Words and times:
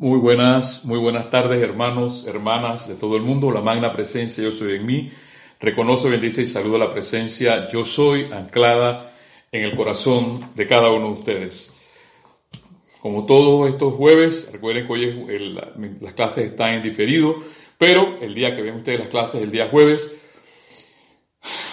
Muy 0.00 0.18
buenas, 0.18 0.86
muy 0.86 0.98
buenas 0.98 1.28
tardes, 1.28 1.60
hermanos, 1.60 2.24
hermanas 2.26 2.88
de 2.88 2.94
todo 2.94 3.16
el 3.16 3.22
mundo. 3.22 3.50
La 3.50 3.60
magna 3.60 3.92
presencia, 3.92 4.42
yo 4.42 4.50
soy 4.50 4.76
en 4.76 4.86
mí. 4.86 5.10
Reconoce, 5.60 6.08
bendice 6.08 6.40
y 6.40 6.46
saluda 6.46 6.78
la 6.78 6.90
presencia, 6.90 7.68
yo 7.68 7.84
soy 7.84 8.24
anclada 8.32 9.12
en 9.52 9.62
el 9.62 9.76
corazón 9.76 10.52
de 10.54 10.66
cada 10.66 10.90
uno 10.90 11.08
de 11.08 11.12
ustedes. 11.12 11.70
Como 13.02 13.26
todos 13.26 13.68
estos 13.68 13.92
jueves, 13.92 14.48
recuerden 14.50 14.86
que 14.86 14.92
hoy 14.94 15.58
las 16.00 16.14
clases 16.14 16.46
están 16.46 16.76
en 16.76 16.82
diferido, 16.82 17.36
pero 17.76 18.16
el 18.22 18.34
día 18.34 18.56
que 18.56 18.62
ven 18.62 18.76
ustedes 18.76 19.00
las 19.00 19.08
clases, 19.08 19.42
el 19.42 19.50
día 19.50 19.68
jueves, 19.68 20.10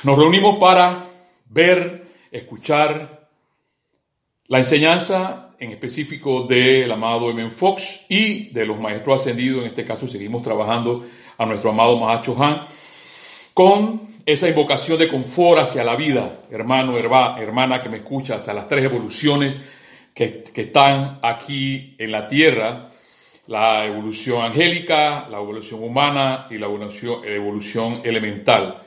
nos 0.03 0.17
reunimos 0.17 0.59
para 0.59 0.97
ver, 1.45 2.07
escuchar 2.29 3.29
la 4.47 4.57
enseñanza 4.57 5.46
en 5.59 5.71
específico 5.71 6.43
del 6.43 6.91
amado 6.91 7.29
M. 7.29 7.49
Fox 7.49 8.05
y 8.09 8.49
de 8.49 8.65
los 8.65 8.79
maestros 8.79 9.21
ascendidos, 9.21 9.61
en 9.61 9.67
este 9.67 9.83
caso 9.83 10.07
seguimos 10.07 10.43
trabajando 10.43 11.03
a 11.37 11.45
nuestro 11.45 11.71
amado 11.71 11.97
Mahacho 11.97 12.35
Han, 12.41 12.61
con 13.53 14.01
esa 14.25 14.47
invocación 14.49 14.99
de 14.99 15.07
confort 15.07 15.61
hacia 15.61 15.83
la 15.83 15.95
vida, 15.95 16.41
hermano, 16.51 16.97
hermana 16.97 17.81
que 17.81 17.89
me 17.89 17.97
escucha, 17.97 18.35
hacia 18.35 18.53
las 18.53 18.67
tres 18.67 18.83
evoluciones 18.83 19.57
que, 20.13 20.43
están 20.55 21.19
aquí 21.21 21.95
en 21.97 22.11
la 22.11 22.27
tierra, 22.27 22.89
la 23.47 23.85
evolución 23.85 24.43
angélica, 24.43 25.27
la 25.29 25.37
evolución 25.37 25.81
humana 25.83 26.47
y 26.49 26.57
la 26.57 26.65
evolución, 26.65 27.21
evolución 27.23 28.01
elemental, 28.03 28.81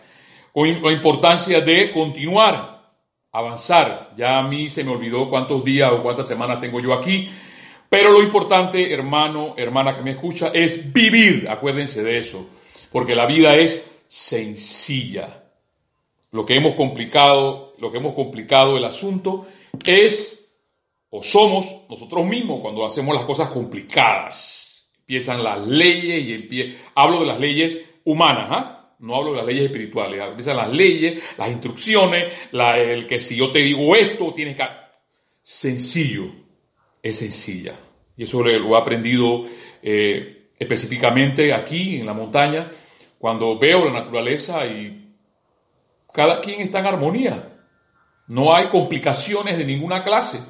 con 0.52 0.82
la 0.82 0.92
importancia 0.92 1.60
de 1.60 1.90
continuar 1.90 2.79
avanzar. 3.32 4.12
Ya 4.16 4.38
a 4.38 4.42
mí 4.42 4.68
se 4.68 4.84
me 4.84 4.90
olvidó 4.90 5.28
cuántos 5.28 5.64
días 5.64 5.92
o 5.92 6.02
cuántas 6.02 6.26
semanas 6.26 6.60
tengo 6.60 6.80
yo 6.80 6.92
aquí, 6.92 7.28
pero 7.88 8.12
lo 8.12 8.22
importante, 8.22 8.92
hermano, 8.92 9.54
hermana 9.56 9.96
que 9.96 10.02
me 10.02 10.12
escucha, 10.12 10.48
es 10.54 10.92
vivir. 10.92 11.48
Acuérdense 11.48 12.02
de 12.02 12.18
eso, 12.18 12.46
porque 12.92 13.14
la 13.14 13.26
vida 13.26 13.56
es 13.56 14.00
sencilla. 14.06 15.44
Lo 16.32 16.46
que 16.46 16.54
hemos 16.54 16.74
complicado, 16.76 17.74
lo 17.78 17.90
que 17.90 17.98
hemos 17.98 18.14
complicado 18.14 18.76
el 18.76 18.84
asunto 18.84 19.46
es 19.84 20.40
o 21.10 21.22
somos 21.22 21.66
nosotros 21.88 22.24
mismos 22.24 22.60
cuando 22.60 22.86
hacemos 22.86 23.14
las 23.14 23.24
cosas 23.24 23.48
complicadas. 23.48 24.86
Empiezan 25.00 25.42
las 25.42 25.66
leyes 25.66 26.24
y 26.24 26.34
empie... 26.34 26.78
hablo 26.94 27.20
de 27.20 27.26
las 27.26 27.40
leyes 27.40 27.84
humanas, 28.04 28.46
¿ah? 28.50 28.79
No 29.00 29.16
hablo 29.16 29.30
de 29.30 29.38
las 29.38 29.46
leyes 29.46 29.64
espirituales, 29.64 30.20
empiezan 30.22 30.58
las 30.58 30.70
leyes, 30.70 31.22
las 31.38 31.50
instrucciones, 31.50 32.32
el 32.52 33.06
que 33.06 33.18
si 33.18 33.34
yo 33.34 33.50
te 33.50 33.60
digo 33.60 33.96
esto, 33.96 34.34
tienes 34.34 34.56
que... 34.56 34.64
Sencillo, 35.40 36.30
es 37.02 37.18
sencilla. 37.18 37.78
Y 38.14 38.24
eso 38.24 38.42
lo 38.42 38.76
he 38.76 38.78
aprendido 38.78 39.46
eh, 39.82 40.50
específicamente 40.58 41.54
aquí 41.54 41.96
en 41.96 42.06
la 42.06 42.12
montaña, 42.12 42.70
cuando 43.18 43.58
veo 43.58 43.86
la 43.86 43.92
naturaleza 43.92 44.66
y 44.66 45.14
cada 46.12 46.40
quien 46.40 46.60
está 46.60 46.80
en 46.80 46.86
armonía. 46.86 47.58
No 48.28 48.54
hay 48.54 48.68
complicaciones 48.68 49.56
de 49.56 49.64
ninguna 49.64 50.04
clase. 50.04 50.40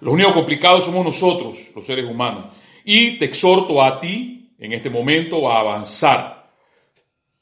Los 0.00 0.12
únicos 0.12 0.34
complicados 0.34 0.84
somos 0.84 1.02
nosotros, 1.02 1.70
los 1.74 1.86
seres 1.86 2.04
humanos. 2.04 2.54
Y 2.84 3.18
te 3.18 3.24
exhorto 3.24 3.82
a 3.82 3.98
ti, 3.98 4.54
en 4.58 4.72
este 4.72 4.90
momento, 4.90 5.50
a 5.50 5.60
avanzar 5.60 6.35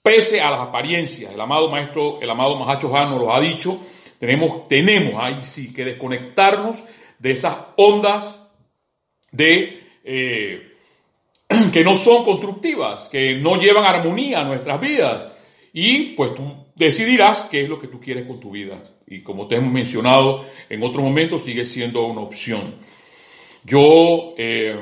pese 0.04 0.42
a 0.42 0.50
las 0.50 0.60
apariencias. 0.60 1.32
El 1.32 1.40
amado 1.40 1.70
maestro, 1.70 2.20
el 2.20 2.28
amado 2.28 2.58
Mahacho 2.58 2.94
Han 2.94 3.08
nos 3.08 3.22
lo 3.22 3.32
ha 3.32 3.40
dicho, 3.40 3.80
tenemos, 4.18 4.68
tenemos 4.68 5.14
ahí 5.16 5.38
sí 5.42 5.72
que 5.72 5.82
desconectarnos 5.82 6.84
de 7.18 7.30
esas 7.30 7.56
ondas 7.76 8.46
de, 9.32 9.82
eh, 10.04 10.72
que 11.72 11.82
no 11.82 11.96
son 11.96 12.22
constructivas, 12.22 13.08
que 13.08 13.36
no 13.36 13.58
llevan 13.58 13.86
armonía 13.86 14.42
a 14.42 14.44
nuestras 14.44 14.78
vidas. 14.78 15.26
Y 15.72 16.12
pues 16.16 16.34
tú 16.34 16.54
decidirás 16.74 17.46
qué 17.50 17.62
es 17.62 17.68
lo 17.70 17.80
que 17.80 17.88
tú 17.88 17.98
quieres 17.98 18.26
con 18.26 18.38
tu 18.38 18.50
vida. 18.50 18.82
Y 19.06 19.22
como 19.22 19.48
te 19.48 19.56
hemos 19.56 19.72
mencionado 19.72 20.44
en 20.68 20.82
otros 20.82 21.02
momentos, 21.02 21.42
sigue 21.42 21.64
siendo 21.64 22.04
una 22.04 22.20
opción. 22.20 22.74
Yo 23.64 24.34
eh, 24.36 24.78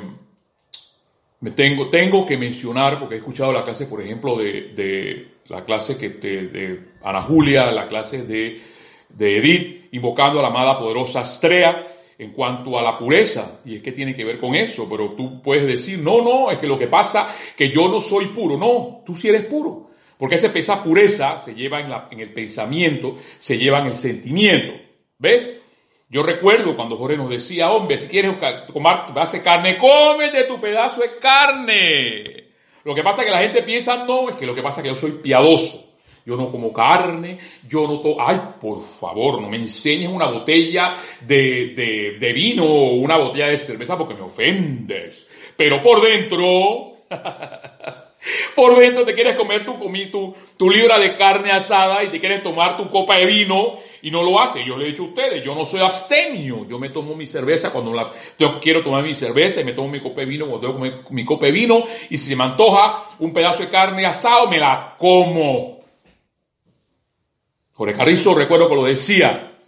me 1.42 1.50
tengo, 1.50 1.90
tengo 1.90 2.24
que 2.24 2.38
mencionar, 2.38 3.00
porque 3.00 3.16
he 3.16 3.18
escuchado 3.18 3.52
la 3.52 3.64
clase, 3.64 3.86
por 3.86 4.00
ejemplo, 4.00 4.36
de, 4.36 5.26
la 5.48 5.64
clase 5.64 5.98
que 5.98 6.08
de, 6.10 6.80
Ana 7.02 7.20
Julia, 7.22 7.70
la 7.72 7.88
clase 7.88 8.22
de, 8.24 8.60
de 9.08 9.38
Edith, 9.38 9.88
invocando 9.90 10.38
a 10.38 10.42
la 10.42 10.48
amada 10.48 10.78
poderosa 10.78 11.20
Astrea 11.20 11.82
en 12.16 12.30
cuanto 12.30 12.78
a 12.78 12.82
la 12.82 12.96
pureza, 12.96 13.60
y 13.64 13.74
es 13.74 13.82
que 13.82 13.90
tiene 13.90 14.14
que 14.14 14.24
ver 14.24 14.38
con 14.38 14.54
eso, 14.54 14.88
pero 14.88 15.14
tú 15.16 15.42
puedes 15.42 15.66
decir, 15.66 15.98
no, 15.98 16.22
no, 16.22 16.52
es 16.52 16.58
que 16.58 16.68
lo 16.68 16.78
que 16.78 16.86
pasa 16.86 17.28
que 17.56 17.70
yo 17.70 17.88
no 17.88 18.00
soy 18.00 18.26
puro, 18.26 18.56
no, 18.56 19.02
tú 19.04 19.16
sí 19.16 19.28
eres 19.28 19.44
puro, 19.46 19.90
porque 20.16 20.36
esa 20.36 20.84
pureza 20.84 21.40
se 21.40 21.56
lleva 21.56 21.80
en, 21.80 21.90
la, 21.90 22.06
en 22.12 22.20
el 22.20 22.32
pensamiento, 22.32 23.16
se 23.40 23.58
lleva 23.58 23.80
en 23.80 23.86
el 23.86 23.96
sentimiento, 23.96 24.74
¿ves? 25.18 25.50
Yo 26.12 26.22
recuerdo 26.22 26.76
cuando 26.76 26.98
Jorge 26.98 27.16
nos 27.16 27.30
decía, 27.30 27.70
hombre, 27.70 27.96
si 27.96 28.06
quieres 28.06 28.36
comer 28.70 28.98
de 29.14 29.42
carne, 29.42 29.78
de 30.30 30.44
tu 30.44 30.60
pedazo 30.60 31.00
de 31.00 31.16
carne. 31.16 32.44
Lo 32.84 32.94
que 32.94 33.02
pasa 33.02 33.22
es 33.22 33.28
que 33.28 33.32
la 33.32 33.40
gente 33.40 33.62
piensa, 33.62 34.04
no, 34.04 34.28
es 34.28 34.36
que 34.36 34.44
lo 34.44 34.54
que 34.54 34.62
pasa 34.62 34.80
es 34.80 34.82
que 34.82 34.88
yo 34.90 34.94
soy 34.94 35.12
piadoso. 35.12 35.90
Yo 36.26 36.36
no 36.36 36.52
como 36.52 36.70
carne, 36.70 37.38
yo 37.66 37.86
no 37.86 38.00
tomo... 38.00 38.16
Ay, 38.20 38.38
por 38.60 38.82
favor, 38.82 39.40
no 39.40 39.48
me 39.48 39.56
enseñes 39.56 40.10
una 40.10 40.26
botella 40.26 40.94
de, 41.22 41.72
de, 41.74 42.18
de 42.20 42.32
vino 42.34 42.66
o 42.66 42.92
una 42.96 43.16
botella 43.16 43.46
de 43.46 43.56
cerveza 43.56 43.96
porque 43.96 44.12
me 44.12 44.20
ofendes. 44.20 45.30
Pero 45.56 45.80
por 45.80 46.02
dentro... 46.02 46.92
Por 48.54 48.78
dentro 48.78 49.04
te 49.04 49.14
quieres 49.14 49.36
comer 49.36 49.64
tu, 49.64 49.78
tu, 50.10 50.34
tu 50.56 50.70
libra 50.70 50.98
de 50.98 51.14
carne 51.14 51.50
asada 51.50 52.04
y 52.04 52.08
te 52.08 52.20
quieres 52.20 52.42
tomar 52.42 52.76
tu 52.76 52.88
copa 52.88 53.16
de 53.16 53.26
vino 53.26 53.78
y 54.02 54.10
no 54.10 54.22
lo 54.22 54.40
hace. 54.40 54.64
Yo 54.64 54.76
le 54.76 54.84
he 54.84 54.88
dicho 54.88 55.04
a 55.04 55.06
ustedes, 55.06 55.44
yo 55.44 55.54
no 55.54 55.64
soy 55.64 55.80
abstemio. 55.80 56.66
Yo 56.68 56.78
me 56.78 56.90
tomo 56.90 57.14
mi 57.14 57.26
cerveza 57.26 57.70
cuando 57.72 57.92
la, 57.92 58.12
yo 58.38 58.60
quiero 58.60 58.82
tomar 58.82 59.02
mi 59.02 59.14
cerveza 59.14 59.60
y 59.60 59.64
me 59.64 59.72
tomo 59.72 59.88
mi 59.88 60.00
copa 60.00 60.20
de 60.20 60.26
vino 60.26 60.46
cuando 60.46 60.68
tengo 60.68 61.02
mi 61.10 61.24
copa 61.24 61.46
de 61.46 61.52
vino 61.52 61.84
y 62.10 62.18
si 62.18 62.30
se 62.30 62.36
me 62.36 62.44
antoja 62.44 63.04
un 63.18 63.32
pedazo 63.32 63.62
de 63.62 63.68
carne 63.68 64.04
asado, 64.06 64.48
me 64.48 64.58
la 64.58 64.96
como. 64.98 65.80
Jorge 67.72 67.94
Carrizo 67.96 68.34
recuerdo 68.34 68.68
que 68.68 68.74
lo 68.74 68.84
decía. 68.84 69.58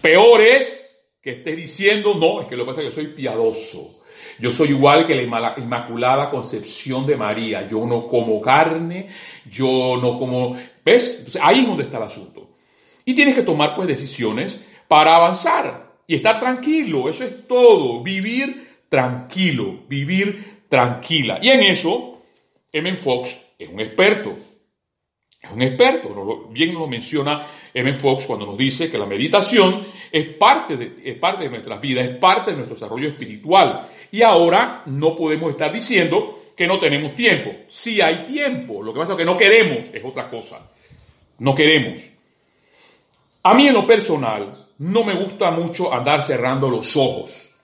Peor 0.00 0.40
es 0.42 1.04
que 1.20 1.30
estés 1.30 1.56
diciendo, 1.56 2.14
no, 2.14 2.42
es 2.42 2.46
que 2.46 2.56
lo 2.56 2.64
que 2.64 2.70
pasa 2.70 2.82
es 2.82 2.88
que 2.88 2.94
soy 2.94 3.08
piadoso. 3.08 4.00
Yo 4.38 4.52
soy 4.52 4.68
igual 4.70 5.06
que 5.06 5.14
la 5.14 5.22
Inmaculada 5.22 6.30
Concepción 6.30 7.06
de 7.06 7.16
María. 7.16 7.66
Yo 7.66 7.86
no 7.86 8.06
como 8.06 8.40
carne, 8.40 9.08
yo 9.46 9.98
no 10.00 10.18
como... 10.18 10.56
¿Ves? 10.84 11.16
Entonces 11.18 11.40
ahí 11.42 11.60
es 11.60 11.66
donde 11.66 11.84
está 11.84 11.96
el 11.96 12.04
asunto. 12.04 12.50
Y 13.04 13.14
tienes 13.14 13.34
que 13.34 13.42
tomar 13.42 13.74
pues 13.74 13.88
decisiones 13.88 14.62
para 14.88 15.16
avanzar 15.16 16.00
y 16.06 16.14
estar 16.14 16.38
tranquilo. 16.38 17.08
Eso 17.08 17.24
es 17.24 17.46
todo. 17.46 18.02
Vivir 18.02 18.66
tranquilo, 18.88 19.80
vivir 19.88 20.64
tranquila. 20.68 21.38
Y 21.40 21.48
en 21.48 21.62
eso, 21.62 22.22
M. 22.72 22.94
Fox 22.96 23.46
es 23.58 23.68
un 23.68 23.80
experto. 23.80 24.36
Es 25.40 25.52
un 25.52 25.62
experto, 25.62 26.48
bien 26.50 26.74
lo 26.74 26.88
menciona 26.88 27.46
M. 27.72 27.94
Fox 27.94 28.26
cuando 28.26 28.46
nos 28.46 28.56
dice 28.56 28.90
que 28.90 28.98
la 28.98 29.06
meditación 29.06 29.84
es 30.10 30.26
parte, 30.34 30.76
de, 30.76 30.94
es 31.04 31.16
parte 31.18 31.44
de 31.44 31.50
nuestras 31.50 31.80
vidas, 31.80 32.08
es 32.08 32.16
parte 32.16 32.50
de 32.50 32.56
nuestro 32.56 32.74
desarrollo 32.74 33.08
espiritual. 33.08 33.88
Y 34.10 34.22
ahora 34.22 34.82
no 34.86 35.16
podemos 35.16 35.50
estar 35.50 35.72
diciendo 35.72 36.52
que 36.56 36.66
no 36.66 36.78
tenemos 36.78 37.14
tiempo. 37.14 37.50
Sí 37.66 38.00
hay 38.00 38.24
tiempo, 38.24 38.82
lo 38.82 38.92
que 38.92 39.00
pasa 39.00 39.12
es 39.12 39.18
que 39.18 39.24
no 39.24 39.36
queremos, 39.36 39.88
es 39.92 40.04
otra 40.04 40.30
cosa. 40.30 40.70
No 41.38 41.54
queremos. 41.54 42.00
A 43.42 43.54
mí 43.54 43.68
en 43.68 43.74
lo 43.74 43.86
personal 43.86 44.68
no 44.78 45.04
me 45.04 45.14
gusta 45.14 45.50
mucho 45.50 45.92
andar 45.92 46.22
cerrando 46.22 46.70
los 46.70 46.96
ojos. 46.96 47.54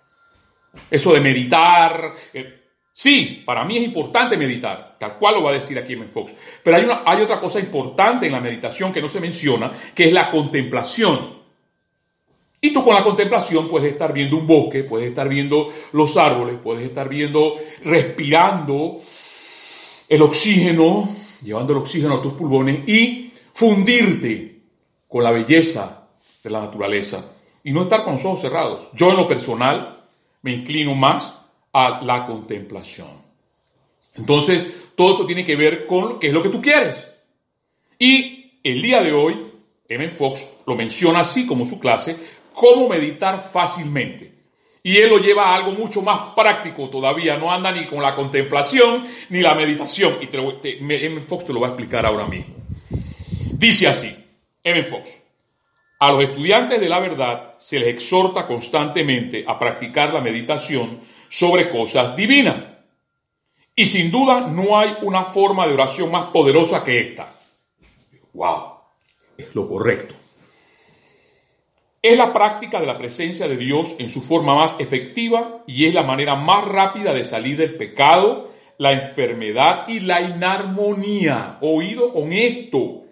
Eso 0.91 1.13
de 1.13 1.21
meditar, 1.21 2.15
eh, 2.33 2.63
Sí, 2.95 3.43
para 3.47 3.65
mí 3.65 3.79
es 3.79 3.85
importante 3.85 4.37
meditar, 4.37 4.97
tal 4.99 5.17
cual 5.17 5.37
lo 5.37 5.43
va 5.43 5.51
a 5.51 5.55
decir 5.55 5.79
aquí 5.79 5.95
en 5.95 6.11
Fox. 6.11 6.35
Pero 6.63 6.77
hay, 6.77 6.85
una, 6.85 7.03
hay 7.07 7.23
otra 7.23 7.41
cosa 7.41 7.59
importante 7.59 8.27
en 8.27 8.33
la 8.33 8.41
meditación 8.41 8.93
que 8.93 9.01
no 9.01 9.09
se 9.09 9.21
menciona, 9.21 9.73
que 9.95 10.05
es 10.05 10.13
la 10.13 10.31
contemplación. 10.31 11.42
Y 12.65 12.73
tú 12.73 12.85
con 12.85 12.95
la 12.95 13.03
contemplación 13.03 13.69
puedes 13.69 13.91
estar 13.91 14.13
viendo 14.13 14.37
un 14.37 14.47
bosque, 14.47 14.85
puedes 14.85 15.09
estar 15.09 15.29
viendo 15.29 15.67
los 15.91 16.17
árboles, 16.17 16.59
puedes 16.63 16.85
estar 16.85 17.09
viendo, 17.09 17.57
respirando 17.83 18.99
el 20.09 20.23
oxígeno, 20.23 21.09
llevando 21.43 21.73
el 21.73 21.81
oxígeno 21.81 22.15
a 22.15 22.23
tus 22.23 22.35
pulmones 22.35 22.89
y 22.89 23.33
fundirte 23.53 24.61
con 25.09 25.25
la 25.25 25.33
belleza 25.33 26.07
de 26.41 26.51
la 26.51 26.61
naturaleza 26.61 27.33
y 27.65 27.73
no 27.73 27.83
estar 27.83 28.05
con 28.05 28.15
los 28.15 28.25
ojos 28.25 28.43
cerrados. 28.43 28.91
Yo 28.95 29.11
en 29.11 29.17
lo 29.17 29.27
personal 29.27 30.05
me 30.43 30.53
inclino 30.53 30.95
más 30.95 31.37
a 31.73 32.01
la 32.05 32.25
contemplación. 32.25 33.11
Entonces, 34.15 34.93
todo 34.95 35.15
esto 35.15 35.27
tiene 35.27 35.45
que 35.45 35.57
ver 35.57 35.85
con 35.85 36.21
qué 36.21 36.29
es 36.29 36.33
lo 36.33 36.45
que 36.45 36.51
tú 36.51 36.63
quieres. 36.63 37.09
Y 37.99 38.61
el 38.63 38.81
día 38.81 39.03
de 39.03 39.13
hoy, 39.13 39.47
M. 39.89 40.09
Fox 40.13 40.47
lo 40.65 40.77
menciona 40.77 41.21
así 41.21 41.45
como 41.45 41.67
su 41.67 41.81
clase, 41.81 42.17
cómo 42.55 42.89
meditar 42.89 43.41
fácilmente. 43.41 44.33
Y 44.83 44.99
él 44.99 45.11
lo 45.11 45.19
lleva 45.19 45.51
a 45.51 45.57
algo 45.57 45.73
mucho 45.73 46.03
más 46.03 46.35
práctico 46.35 46.89
todavía. 46.91 47.37
No 47.37 47.53
anda 47.53 47.71
ni 47.71 47.85
con 47.87 48.03
la 48.03 48.15
contemplación 48.15 49.07
ni 49.29 49.41
la 49.41 49.55
meditación. 49.55 50.19
Y 50.21 50.27
te 50.27 50.39
M. 50.79 51.21
Fox 51.23 51.45
te 51.45 51.53
lo 51.53 51.61
va 51.61 51.69
a 51.69 51.71
explicar 51.71 52.05
ahora 52.05 52.27
mismo. 52.27 52.55
Dice 53.53 53.87
así, 53.87 54.13
M. 54.65 54.83
Fox. 54.85 55.11
A 56.01 56.11
los 56.11 56.25
estudiantes 56.25 56.81
de 56.81 56.89
la 56.89 56.99
verdad 56.99 57.55
se 57.59 57.79
les 57.79 57.91
exhorta 57.91 58.45
constantemente 58.45 59.45
a 59.47 59.57
practicar 59.57 60.13
la 60.13 60.21
meditación 60.21 61.01
sobre 61.29 61.71
cosas 61.71 62.17
divinas. 62.17 62.57
Y 63.77 63.87
sin 63.87 64.11
duda 64.11 64.41
no 64.41 64.77
hay 64.77 64.97
una 65.03 65.23
forma 65.23 65.65
de 65.65 65.75
oración 65.75 66.11
más 66.11 66.25
poderosa 66.25 66.83
que 66.83 66.99
esta. 66.99 67.33
¡Wow! 68.33 68.73
Es 69.39 69.55
lo 69.55 69.69
correcto. 69.69 70.17
Es 72.03 72.19
la 72.19 72.33
práctica 72.33 72.81
de 72.81 72.87
la 72.87 72.99
presencia 72.99 73.47
de 73.47 73.57
Dios 73.57 73.95
en 73.99 74.09
su 74.09 74.23
forma 74.23 74.57
más 74.57 74.81
efectiva 74.81 75.63
y 75.69 75.87
es 75.87 75.95
la 75.95 76.03
manera 76.03 76.35
más 76.35 76.67
rápida 76.67 77.15
de 77.15 77.25
salir 77.25 77.57
del 77.57 77.77
pecado, 77.77 78.51
la 78.79 78.91
enfermedad 78.91 79.87
y 79.87 80.01
la 80.01 80.21
inarmonía. 80.21 81.59
Oído 81.61 82.13
con 82.13 82.33
esto. 82.33 83.05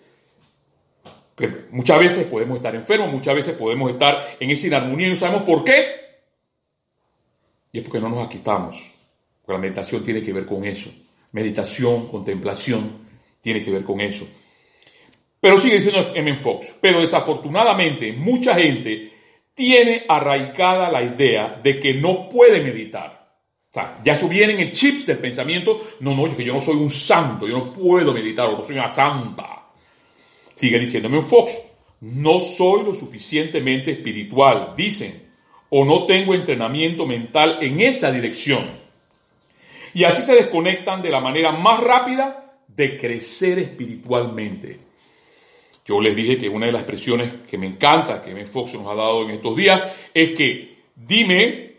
Muchas 1.71 2.01
veces 2.01 2.27
podemos 2.27 2.57
estar 2.57 2.75
enfermos, 2.75 3.13
muchas 3.13 3.35
veces 3.37 3.57
podemos 3.57 3.93
estar 3.93 4.37
en 4.41 4.51
esa 4.51 4.67
inarmonía 4.67 5.07
y 5.07 5.11
no 5.11 5.17
sabemos 5.17 5.45
por 5.45 5.63
qué. 5.63 6.01
Y 7.71 7.79
es 7.79 7.85
porque 7.85 8.01
no 8.01 8.09
nos 8.09 8.27
aquitamos. 8.27 8.93
Porque 9.41 9.53
la 9.53 9.59
meditación 9.59 10.03
tiene 10.03 10.21
que 10.21 10.33
ver 10.33 10.45
con 10.45 10.65
eso. 10.65 10.91
Meditación, 11.31 12.09
contemplación, 12.09 13.07
tiene 13.41 13.63
que 13.63 13.71
ver 13.71 13.85
con 13.85 14.01
eso. 14.01 14.27
Pero 15.41 15.57
sigue 15.57 15.77
diciendo 15.77 16.13
M. 16.15 16.37
Fox, 16.37 16.75
pero 16.81 17.01
desafortunadamente 17.01 18.13
mucha 18.13 18.55
gente 18.55 19.11
tiene 19.55 20.05
arraigada 20.07 20.91
la 20.91 21.03
idea 21.03 21.59
de 21.63 21.81
que 21.81 21.95
no 21.95 22.29
puede 22.29 22.61
meditar. 22.61 23.21
O 23.71 23.73
sea, 23.73 23.99
ya 24.03 24.15
eso 24.15 24.29
viene 24.29 24.55
en 24.55 24.61
el 24.61 24.73
chip 24.73 25.07
del 25.07 25.19
pensamiento, 25.19 25.81
no, 26.01 26.15
no, 26.15 26.37
que 26.37 26.45
yo 26.45 26.53
no 26.53 26.61
soy 26.61 26.77
un 26.77 26.91
santo, 26.91 27.47
yo 27.47 27.59
no 27.59 27.73
puedo 27.73 28.13
meditar, 28.13 28.49
o 28.49 28.57
no 28.59 28.63
soy 28.63 28.77
una 28.77 28.89
santa. 28.89 29.69
Sigue 30.55 30.79
diciéndome 30.79 31.23
Fox, 31.23 31.53
no 32.01 32.41
soy 32.41 32.85
lo 32.85 32.95
suficientemente 32.95 33.93
espiritual, 33.93 34.75
dicen, 34.77 35.31
o 35.71 35.85
no 35.85 36.05
tengo 36.05 36.35
entrenamiento 36.35 37.07
mental 37.07 37.59
en 37.63 37.81
esa 37.81 38.11
dirección. 38.11 38.67
Y 39.95 40.05
así 40.05 40.23
se 40.23 40.35
desconectan 40.35 41.01
de 41.01 41.11
la 41.11 41.21
manera 41.21 41.53
más 41.53 41.81
rápida 41.81 42.61
de 42.67 42.97
crecer 42.97 43.59
espiritualmente. 43.59 44.90
Yo 45.85 46.01
les 46.01 46.15
dije 46.15 46.39
que 46.39 46.49
una 46.49 46.67
de 46.67 46.73
las 46.73 46.83
expresiones 46.83 47.35
que 47.49 47.59
me 47.59 47.67
encanta, 47.67 48.21
que 48.21 48.35
Ben 48.35 48.47
Fox 48.47 48.75
nos 48.75 48.87
ha 48.87 48.95
dado 48.95 49.23
en 49.25 49.31
estos 49.31 49.57
días, 49.57 49.83
es 50.13 50.31
que 50.37 50.79
dime, 50.95 51.77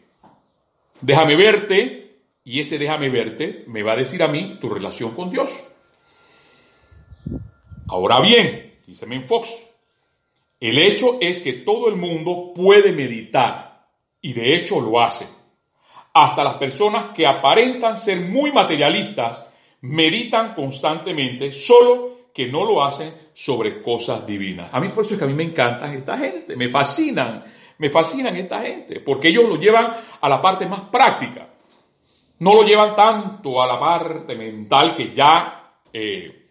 déjame 0.99 1.35
verte, 1.35 2.19
y 2.43 2.59
ese 2.59 2.77
déjame 2.77 3.09
verte 3.09 3.63
me 3.67 3.83
va 3.83 3.93
a 3.93 3.97
decir 3.97 4.21
a 4.23 4.27
mí 4.27 4.57
tu 4.59 4.69
relación 4.69 5.13
con 5.13 5.29
Dios. 5.29 5.51
Ahora 7.87 8.19
bien, 8.19 8.79
dice 8.87 9.05
Ben 9.05 9.23
Fox, 9.23 9.49
el 10.59 10.77
hecho 10.77 11.17
es 11.21 11.39
que 11.39 11.53
todo 11.53 11.89
el 11.89 11.95
mundo 11.95 12.51
puede 12.55 12.91
meditar, 12.91 13.87
y 14.21 14.33
de 14.33 14.55
hecho 14.55 14.79
lo 14.79 15.01
hace. 15.01 15.27
Hasta 16.13 16.43
las 16.43 16.55
personas 16.55 17.13
que 17.15 17.25
aparentan 17.25 17.97
ser 17.97 18.19
muy 18.19 18.51
materialistas 18.51 19.45
meditan 19.81 20.53
constantemente 20.53 21.51
solo 21.51 22.20
que 22.33 22.47
no 22.47 22.63
lo 22.65 22.83
hacen 22.83 23.13
sobre 23.33 23.81
cosas 23.81 24.25
divinas. 24.25 24.69
A 24.73 24.79
mí 24.79 24.89
por 24.89 25.03
eso 25.03 25.13
es 25.13 25.19
que 25.19 25.25
a 25.25 25.27
mí 25.27 25.33
me 25.33 25.43
encantan 25.43 25.93
esta 25.93 26.17
gente, 26.17 26.55
me 26.55 26.69
fascinan, 26.69 27.43
me 27.77 27.89
fascinan 27.89 28.35
esta 28.35 28.61
gente, 28.61 28.99
porque 28.99 29.29
ellos 29.29 29.49
lo 29.49 29.55
llevan 29.57 29.91
a 30.21 30.29
la 30.29 30.41
parte 30.41 30.65
más 30.65 30.81
práctica. 30.81 31.47
No 32.39 32.55
lo 32.55 32.63
llevan 32.63 32.95
tanto 32.95 33.61
a 33.61 33.67
la 33.67 33.79
parte 33.79 34.35
mental 34.35 34.95
que 34.95 35.13
ya 35.13 35.75
eh, 35.93 36.41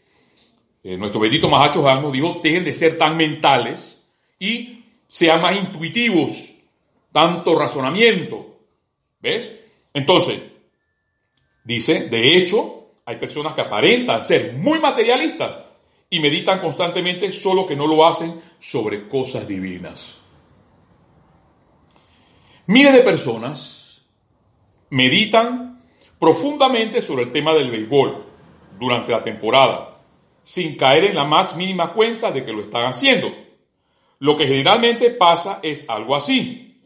eh, 0.83 0.97
nuestro 0.97 1.21
bendito 1.21 1.49
Mahacho 1.49 1.83
nos 1.83 2.13
dijo, 2.13 2.41
dejen 2.43 2.65
de 2.65 2.73
ser 2.73 2.97
tan 2.97 3.17
mentales 3.17 4.03
y 4.39 4.85
sean 5.07 5.43
más 5.43 5.57
intuitivos, 5.57 6.55
tanto 7.13 7.59
razonamiento. 7.59 8.59
¿Ves? 9.21 9.51
Entonces, 9.93 10.41
dice, 11.65 12.09
de 12.09 12.37
hecho, 12.37 12.87
hay 13.05 13.17
personas 13.17 13.55
que 13.55 13.61
aparentan 13.61 14.23
ser 14.23 14.55
muy 14.55 14.79
materialistas, 14.79 15.61
y 16.11 16.19
meditan 16.19 16.61
constantemente, 16.61 17.31
solo 17.31 17.67
que 17.67 17.77
no 17.77 17.87
lo 17.87 18.05
hacen 18.05 18.43
sobre 18.59 19.09
cosas 19.09 19.47
divinas. 19.47 20.17
Miles 22.67 22.93
de 22.93 23.01
personas 23.01 24.03
meditan 24.91 25.81
profundamente 26.19 27.01
sobre 27.01 27.25
el 27.25 27.33
tema 27.33 27.55
del 27.55 27.71
béisbol 27.71 28.27
durante 28.79 29.13
la 29.13 29.23
temporada, 29.23 30.01
sin 30.43 30.77
caer 30.77 31.05
en 31.05 31.15
la 31.15 31.25
más 31.25 31.57
mínima 31.57 31.93
cuenta 31.93 32.31
de 32.33 32.45
que 32.45 32.53
lo 32.53 32.63
están 32.63 32.85
haciendo. 32.85 33.33
Lo 34.19 34.37
que 34.37 34.47
generalmente 34.47 35.11
pasa 35.11 35.61
es 35.63 35.89
algo 35.89 36.17
así. 36.17 36.81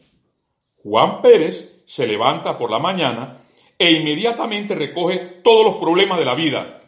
Juan 0.83 1.21
Pérez 1.21 1.81
se 1.85 2.05
levanta 2.05 2.57
por 2.57 2.69
la 2.69 2.79
mañana 2.79 3.41
e 3.77 3.91
inmediatamente 3.91 4.75
recoge 4.75 5.17
todos 5.43 5.65
los 5.65 5.75
problemas 5.75 6.17
de 6.19 6.25
la 6.25 6.35
vida. 6.35 6.81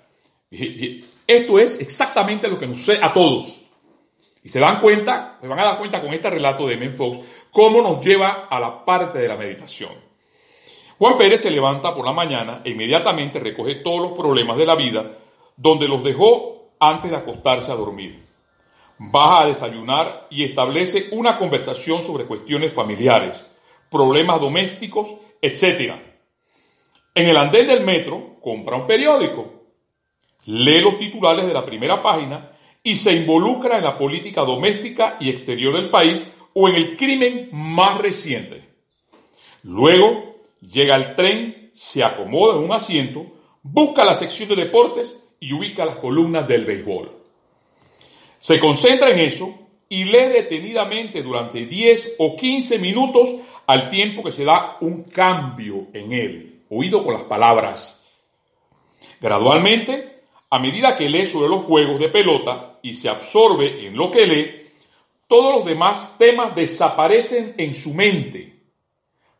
Esto 1.28 1.60
es 1.60 1.80
exactamente 1.82 2.48
lo 2.48 2.58
que 2.58 2.68
nos 2.68 2.78
sucede 2.78 3.00
a 3.04 3.14
todos. 3.14 3.66
Y 4.42 4.48
se 4.48 4.62
dan 4.62 4.80
cuenta, 4.80 5.38
se 5.42 5.48
van 5.48 5.60
a 5.60 5.66
dar 5.66 5.78
cuenta 5.78 6.02
con 6.02 6.14
este 6.14 6.30
relato 6.30 6.66
de 6.66 6.78
Men 6.78 6.94
Fox, 6.94 7.20
cómo 7.52 7.82
nos 7.82 8.04
lleva 8.04 8.48
a 8.50 8.58
la 8.62 8.86
parte 8.86 9.20
de 9.20 9.28
la 9.28 9.36
meditación. 9.36 9.92
Juan 10.98 11.18
Pérez 11.18 11.42
se 11.42 11.52
levanta 11.52 11.94
por 11.94 12.06
la 12.06 12.14
mañana 12.14 12.62
e 12.64 12.72
inmediatamente 12.72 13.40
recoge 13.40 13.76
todos 13.76 14.02
los 14.02 14.12
problemas 14.18 14.58
de 14.58 14.66
la 14.66 14.76
vida 14.76 15.18
donde 15.58 15.88
los 15.88 16.02
dejó 16.02 16.72
antes 16.80 17.12
de 17.12 17.18
acostarse 17.18 17.72
a 17.74 17.76
dormir. 17.76 18.24
Baja 18.98 19.42
a 19.42 19.48
desayunar 19.48 20.28
y 20.30 20.46
establece 20.46 21.10
una 21.12 21.38
conversación 21.38 22.02
sobre 22.02 22.26
cuestiones 22.26 22.72
familiares, 22.72 23.46
problemas 23.92 24.40
domésticos, 24.40 25.14
etc. 25.42 25.94
En 27.14 27.28
el 27.28 27.36
andén 27.36 27.68
del 27.68 27.84
metro 27.84 28.38
compra 28.42 28.78
un 28.78 28.88
periódico 28.88 29.57
lee 30.48 30.82
los 30.82 30.98
titulares 30.98 31.46
de 31.46 31.54
la 31.54 31.66
primera 31.66 32.02
página 32.02 32.52
y 32.82 32.96
se 32.96 33.14
involucra 33.14 33.78
en 33.78 33.84
la 33.84 33.98
política 33.98 34.42
doméstica 34.42 35.18
y 35.20 35.30
exterior 35.30 35.76
del 35.76 35.90
país 35.90 36.26
o 36.54 36.70
en 36.70 36.76
el 36.76 36.96
crimen 36.96 37.50
más 37.52 37.98
reciente. 37.98 38.64
Luego 39.64 40.38
llega 40.62 40.96
el 40.96 41.16
tren, 41.16 41.72
se 41.74 42.04
acomoda 42.04 42.58
en 42.58 42.64
un 42.64 42.72
asiento, 42.72 43.26
busca 43.62 44.06
la 44.06 44.14
sección 44.14 44.48
de 44.50 44.56
deportes 44.56 45.22
y 45.40 45.52
ubica 45.52 45.86
las 45.86 45.98
columnas 45.98 46.48
del 46.48 46.66
béisbol. 46.66 47.12
Se 48.40 48.58
concentra 48.58 49.10
en 49.10 49.20
eso 49.20 49.54
y 49.90 50.06
lee 50.06 50.30
detenidamente 50.30 51.22
durante 51.22 51.66
10 51.66 52.16
o 52.20 52.38
15 52.38 52.80
minutos 52.80 53.36
al 53.66 53.90
tiempo 53.90 54.24
que 54.24 54.32
se 54.32 54.46
da 54.46 54.78
un 54.80 55.04
cambio 55.04 55.88
en 55.92 56.14
él, 56.14 56.62
oído 56.70 57.04
con 57.04 57.14
las 57.14 57.24
palabras. 57.24 58.02
Gradualmente 59.20 60.17
a 60.50 60.60
medida 60.60 60.96
que 60.96 61.10
lee 61.10 61.26
sobre 61.26 61.50
los 61.50 61.66
juegos 61.66 62.00
de 62.00 62.10
pelota 62.10 62.80
y 62.82 62.94
se 62.94 63.10
absorbe 63.10 63.86
en 63.86 63.98
lo 63.98 64.10
que 64.10 64.26
lee, 64.26 64.68
todos 65.28 65.56
los 65.56 65.66
demás 65.66 66.18
temas 66.18 66.56
desaparecen 66.56 67.56
en 67.58 67.74
su 67.74 67.94
mente. 67.94 68.54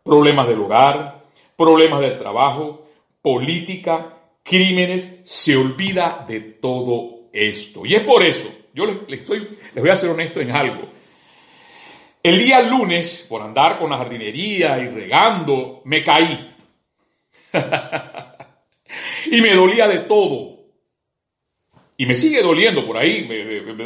Problemas 0.04 0.48
del 0.48 0.62
hogar, 0.62 1.24
problemas 1.56 2.02
del 2.02 2.18
trabajo, 2.18 2.88
política, 3.22 4.18
crímenes, 4.44 5.22
se 5.24 5.56
olvida 5.56 6.26
de 6.28 6.42
todo 6.42 7.30
esto. 7.32 7.86
Y 7.86 7.96
es 7.96 8.02
por 8.02 8.24
eso, 8.24 8.50
yo 8.74 8.86
les, 8.86 9.20
estoy, 9.20 9.58
les 9.74 9.82
voy 9.82 9.90
a 9.90 9.96
ser 9.96 10.10
honesto 10.10 10.42
en 10.42 10.52
algo. 10.52 10.90
El 12.22 12.40
día 12.40 12.62
lunes, 12.62 13.26
por 13.30 13.42
andar 13.42 13.80
con 13.80 13.90
la 13.90 13.98
jardinería 13.98 14.80
y 14.80 14.90
regando, 14.90 15.82
me 15.86 16.04
caí. 16.04 16.54
y 19.32 19.42
me 19.42 19.56
dolía 19.56 19.88
de 19.88 20.00
todo. 20.00 20.57
Y 22.00 22.06
me 22.06 22.16
sigue 22.16 22.44
doliendo 22.44 22.86
por 22.86 22.96
ahí, 22.96 23.26
me, 23.28 23.84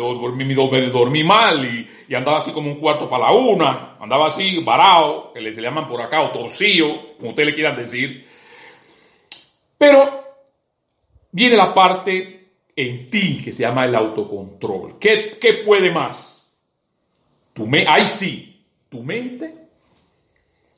dormí, 0.89 1.24
mal 1.24 1.63
y, 1.63 2.13
andaba 2.13 2.39
así 2.39 2.51
como 2.51 2.70
un 2.70 2.77
cuarto 2.77 3.10
para 3.10 3.27
la 3.27 3.32
una, 3.32 3.96
andaba 4.01 4.27
así 4.27 4.60
varado, 4.60 5.32
que 5.34 5.39
le, 5.39 5.53
se 5.53 5.62
le 5.62 5.68
llaman 5.70 5.88
por 5.88 6.01
acá, 6.01 6.22
o 6.22 6.32
torcido, 6.32 7.15
como 7.18 7.30
ustedes 7.30 7.48
le 7.48 7.56
quieran 7.56 7.77
decir. 7.77 8.27
Pero 9.77 10.25
viene 11.32 11.56
la 11.56 11.74
parte 11.74 12.50
en 12.75 13.10
ti 13.10 13.41
que 13.41 13.53
se 13.53 13.63
llama 13.63 13.86
el 13.86 13.96
autocontrol. 13.96 15.00
¿Qué, 15.00 15.38
qué 15.39 15.53
puede 15.65 15.89
más? 15.89 16.46
Tu 17.53 17.65
me, 17.65 17.86
ahí 17.88 18.03
sí, 18.03 18.62
tu 18.89 19.03
mente 19.03 19.56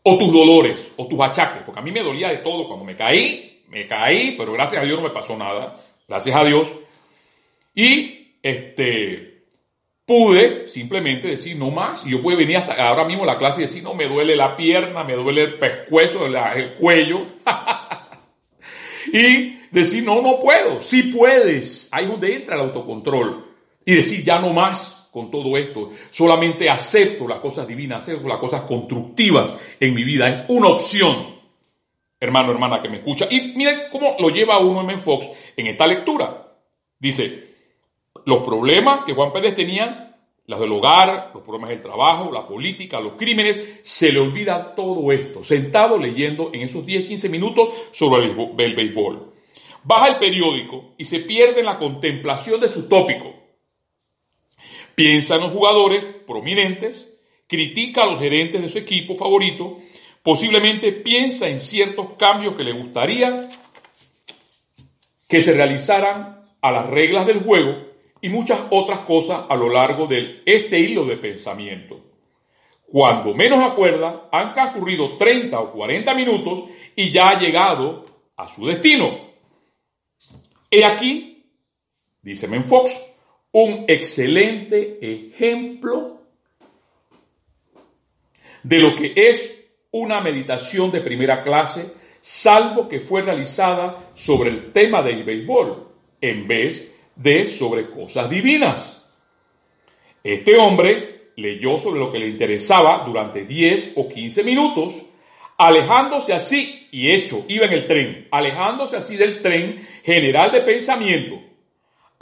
o 0.04 0.18
tus 0.20 0.32
dolores 0.32 0.92
o 0.98 1.08
tus 1.08 1.20
achaques, 1.20 1.63
porque 1.63 1.80
a 1.80 1.84
mí 1.84 1.92
me 1.92 2.04
dolía 2.04 2.30
de 2.30 2.38
todo 2.38 2.68
cuando 2.68 2.86
me 2.86 2.96
caí, 2.96 3.63
me 3.70 3.88
caí, 3.88 4.36
pero 4.38 4.54
gracias 4.54 4.84
a 4.84 4.86
Dios 4.86 5.02
no 5.02 5.08
me 5.08 5.13
pasó 5.13 5.36
nada, 5.36 5.82
gracias 6.08 6.36
a 6.36 6.44
Dios 6.44 6.74
y 7.75 8.38
este, 8.42 9.46
pude 10.06 10.68
simplemente 10.68 11.27
decir 11.27 11.58
no 11.58 11.72
más. 11.72 12.06
Y 12.06 12.12
yo 12.12 12.22
pude 12.22 12.36
venir 12.36 12.58
hasta 12.58 12.74
ahora 12.88 13.06
mismo 13.06 13.24
a 13.24 13.27
la 13.27 13.38
clase 13.38 13.62
y 13.62 13.63
decir, 13.63 13.84
no, 13.84 13.94
me 13.94 14.08
duele 14.08 14.36
la 14.36 14.56
pierna, 14.56 15.03
me 15.03 15.15
duele 15.15 15.42
el 15.42 15.58
pescuezo, 15.58 16.25
el 16.25 16.74
cuello. 16.74 17.25
y 19.13 19.60
decir, 19.72 20.03
no, 20.03 20.22
no 20.22 20.39
puedo. 20.39 20.82
Sí 20.82 21.03
puedes. 21.03 21.89
Ahí 21.92 22.06
es 22.06 22.12
donde 22.12 22.36
entra 22.36 22.56
el 22.56 22.62
autocontrol. 22.62 23.48
Y 23.86 23.96
decir, 23.96 24.24
ya 24.24 24.39
no 24.39 24.53
más 24.53 25.10
con 25.12 25.30
todo 25.30 25.58
esto. 25.58 25.89
Solamente 26.10 26.70
acepto 26.70 27.27
las 27.27 27.39
cosas 27.39 27.68
divinas, 27.68 28.03
acepto 28.03 28.27
las 28.27 28.39
cosas 28.39 28.62
constructivas 28.62 29.53
en 29.80 29.94
mi 29.94 30.03
vida. 30.03 30.30
Es 30.30 30.46
una 30.48 30.70
opción, 30.70 31.36
hermano, 32.20 32.51
hermana 32.51 32.82
que 32.82 32.89
me 32.89 32.98
escucha. 32.98 33.27
Y 33.30 33.53
miren 33.56 33.84
cómo 33.92 34.15
lo 34.20 34.30
lleva 34.30 34.60
uno 34.60 34.82
M. 34.82 34.98
Fox 34.98 35.30
en 35.56 35.68
esta 35.68 35.86
lectura. 35.86 36.51
Dice, 36.98 37.53
los 38.25 38.44
problemas 38.44 39.03
que 39.03 39.13
Juan 39.13 39.32
Pérez 39.32 39.56
tenía, 39.56 40.18
los 40.46 40.60
del 40.60 40.72
hogar, 40.72 41.32
los 41.34 41.44
problemas 41.44 41.70
del 41.70 41.82
trabajo, 41.82 42.32
la 42.32 42.48
política, 42.48 43.00
los 43.00 43.13
crímenes, 43.13 43.82
se 43.84 44.12
le 44.12 44.20
olvida 44.20 44.75
todo 44.75 45.12
esto, 45.12 45.44
sentado 45.44 45.98
leyendo 45.98 46.51
en 46.53 46.62
esos 46.62 46.86
10, 46.86 47.06
15 47.08 47.30
minutos 47.30 47.74
sobre 47.92 48.25
el, 48.25 48.75
béisbol. 48.75 49.34
Baja 49.84 50.08
el 50.08 50.18
periódico 50.18 50.94
y 50.98 51.06
se 51.06 51.20
pierde 51.20 51.60
en 51.60 51.65
la 51.65 51.77
contemplación 51.77 52.60
de 52.60 52.68
su 52.68 52.88
tópico 52.88 53.44
Piensa 54.96 55.36
en 55.36 55.42
los 55.42 55.51
jugadores 55.51 56.06
prominentes, 56.06 57.12
critica 57.48 58.03
a 58.03 58.06
los 58.06 58.20
gerentes 58.20 58.62
de 58.62 58.70
su 58.70 58.77
equipo 58.77 59.15
favorito, 59.15 59.80
posiblemente 60.22 60.92
piensa 60.92 61.50
en 61.50 61.60
ciertos 61.60 62.12
cambios 62.18 62.56
que 62.56 62.63
le 62.63 62.74
gustaría 62.74 63.50
que 65.27 65.42
se 65.42 65.53
realizaran 65.53 66.46
a 66.62 66.72
las 66.72 66.89
reglas 66.89 67.25
del 67.25 67.39
juego 67.39 67.93
y 68.24 68.30
muchas 68.30 68.63
otras 68.70 69.00
cosas 69.00 69.46
a 69.50 69.56
lo 69.56 69.70
largo 69.70 70.08
de 70.08 70.44
este 70.46 70.80
hilo 70.80 71.03
de 71.03 71.18
pensamiento. 71.18 72.00
Cuando 72.86 73.34
menos 73.34 73.60
acuerda, 73.60 74.30
han 74.32 74.48
transcurrido 74.48 75.18
30 75.18 75.60
o 75.60 75.74
40 75.74 76.13
minutos 76.13 76.63
y 76.96 77.12
ya 77.12 77.32
ha 77.32 77.39
llegado 77.39 78.06
a 78.38 78.48
su 78.48 78.65
destino. 78.65 79.34
He 80.72 80.86
aquí, 80.86 81.44
dice 82.22 82.48
Menfox, 82.48 82.98
un 83.51 83.84
excelente 83.89 85.00
ejemplo 85.01 86.22
de 88.63 88.80
lo 88.80 88.96
que 88.96 89.12
es 89.18 89.65
una 89.92 90.22
meditación 90.22 90.92
de 90.92 91.01
primera 91.01 91.44
clase, 91.44 91.94
salvo 92.22 92.88
que 92.88 93.01
fue 93.01 93.22
realizada 93.22 94.12
sobre 94.13 94.50
el 94.50 94.72
tema 94.72 95.01
del 95.01 95.25
béisbol, 95.25 95.89
en 96.22 96.48
vez 96.48 96.93
de 97.15 97.46
sobre 97.46 97.89
cosas 97.89 98.29
divinas. 98.29 99.01
Este 100.24 100.58
hombre 100.58 101.32
leyó 101.36 101.77
sobre 101.77 102.00
lo 102.00 102.12
que 102.12 102.20
le 102.20 102.27
interesaba 102.27 103.03
durante 103.05 103.46
10 103.46 103.93
o 103.96 104.08
15 104.08 104.43
minutos, 104.43 105.03
alejándose 105.58 106.34
así, 106.34 106.88
y 106.91 107.12
hecho, 107.12 107.46
iba 107.48 107.65
en 107.65 107.74
el 107.74 107.88
tren, 107.88 108.27
alejándose 108.32 108.98
así 108.98 109.17
del 109.17 109.41
tren 109.41 109.86
general 110.03 110.51
de 110.51 110.62
pensamiento, 110.62 111.39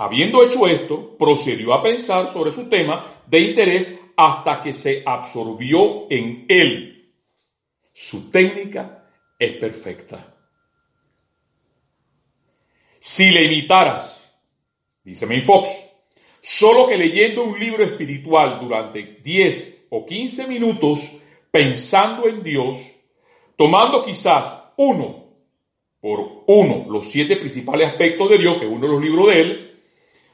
Habiendo 0.02 0.44
hecho 0.44 0.66
esto, 0.66 1.16
procedió 1.16 1.76
a 1.76 1.84
pensar 1.84 2.28
sobre 2.28 2.50
su 2.50 2.68
tema 2.68 3.06
de 3.28 3.40
interés 3.40 4.00
hasta 4.18 4.60
que 4.60 4.74
se 4.74 5.04
absorbió 5.06 6.08
en 6.10 6.48
él. 6.50 7.14
Su 7.94 8.32
técnica 8.32 9.08
es 9.38 9.52
perfecta. 9.58 10.36
Si 12.98 13.30
le 13.30 13.44
imitaras, 13.44 14.21
dice 15.04 15.26
May 15.26 15.42
Fox, 15.42 15.70
solo 16.40 16.88
que 16.88 16.98
leyendo 16.98 17.44
un 17.44 17.60
libro 17.60 17.84
espiritual 17.84 18.60
durante 18.60 19.20
10 19.24 19.86
o 19.90 20.06
15 20.06 20.48
minutos, 20.48 21.14
pensando 21.50 22.28
en 22.28 22.42
Dios, 22.44 22.78
tomando 23.56 24.04
quizás 24.04 24.54
uno 24.78 25.22
por 26.00 26.44
uno 26.48 26.88
los 26.90 27.06
siete 27.06 27.36
principales 27.36 27.90
aspectos 27.90 28.30
de 28.30 28.38
Dios, 28.38 28.58
que 28.58 28.66
uno 28.66 28.88
los 28.88 29.02
libros 29.02 29.28
de 29.28 29.42
él, 29.42 29.82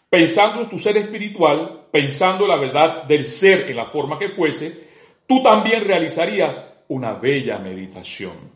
pensando 0.10 0.62
en 0.62 0.70
tu 0.70 0.80
ser 0.80 0.96
espiritual, 0.96 1.88
pensando 1.92 2.46
en 2.46 2.50
la 2.52 2.56
verdad 2.56 3.04
del 3.04 3.26
ser 3.26 3.70
en 3.70 3.76
la 3.76 3.86
forma 3.86 4.18
que 4.18 4.30
fuese, 4.30 4.88
tú 5.28 5.42
también 5.42 5.84
realizarías 5.84 6.66
una 6.88 7.14
bella 7.14 7.58
meditación. 7.58 8.56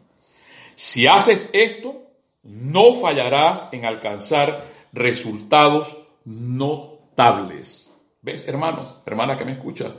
Si 0.75 1.05
haces 1.05 1.49
esto, 1.51 2.01
no 2.43 2.93
fallarás 2.93 3.69
en 3.73 3.85
alcanzar 3.85 4.70
resultados 4.93 5.97
notables. 6.25 7.91
¿Ves, 8.21 8.47
hermano, 8.47 9.01
hermana 9.05 9.37
que 9.37 9.45
me 9.45 9.53
escucha? 9.53 9.95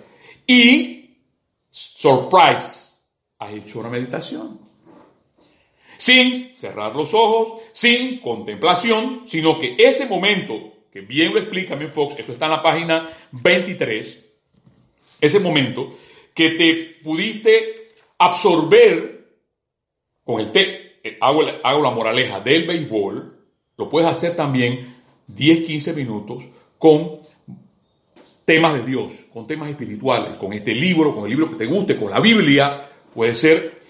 Y, 0.47 1.19
surprise, 1.69 2.99
has 3.39 3.53
hecho 3.53 3.81
una 3.81 3.89
meditación. 3.89 4.61
Sin 5.97 6.57
cerrar 6.57 6.97
los 6.97 7.15
ojos, 7.15 7.61
sin 7.73 8.21
contemplación, 8.21 9.23
sino 9.25 9.59
que 9.59 9.77
ese 9.79 10.07
momento 10.07 10.73
que 10.93 11.01
bien 11.01 11.33
lo 11.33 11.41
explica 11.41 11.75
mi 11.75 11.87
Fox, 11.87 12.17
esto 12.19 12.33
está 12.33 12.45
en 12.45 12.51
la 12.53 12.63
página 12.63 13.09
23, 13.33 14.27
ese 15.19 15.41
momento 15.41 15.91
que 16.35 16.51
te 16.51 17.01
pudiste 17.03 17.95
absorber 18.19 19.39
con 20.23 20.41
el 20.41 20.53
té, 20.53 21.01
eh, 21.03 21.17
hago, 21.19 21.45
hago 21.65 21.83
la 21.83 21.91
moraleja 21.91 22.41
del 22.41 22.67
béisbol, 22.67 23.32
lo 23.76 23.88
puedes 23.88 24.09
hacer 24.09 24.37
también 24.37 24.95
10, 25.26 25.67
15 25.67 25.93
minutos 25.95 26.45
con 26.79 27.21
temas 28.45 28.75
de 28.75 28.83
Dios, 28.83 29.25
con 29.33 29.47
temas 29.47 29.71
espirituales, 29.71 30.37
con 30.37 30.52
este 30.52 30.75
libro, 30.75 31.14
con 31.14 31.25
el 31.25 31.31
libro 31.31 31.50
que 31.50 31.57
te 31.57 31.67
guste, 31.67 31.97
con 31.97 32.11
la 32.11 32.21
Biblia, 32.21 32.88
puede 33.14 33.35
ser. 33.35 33.81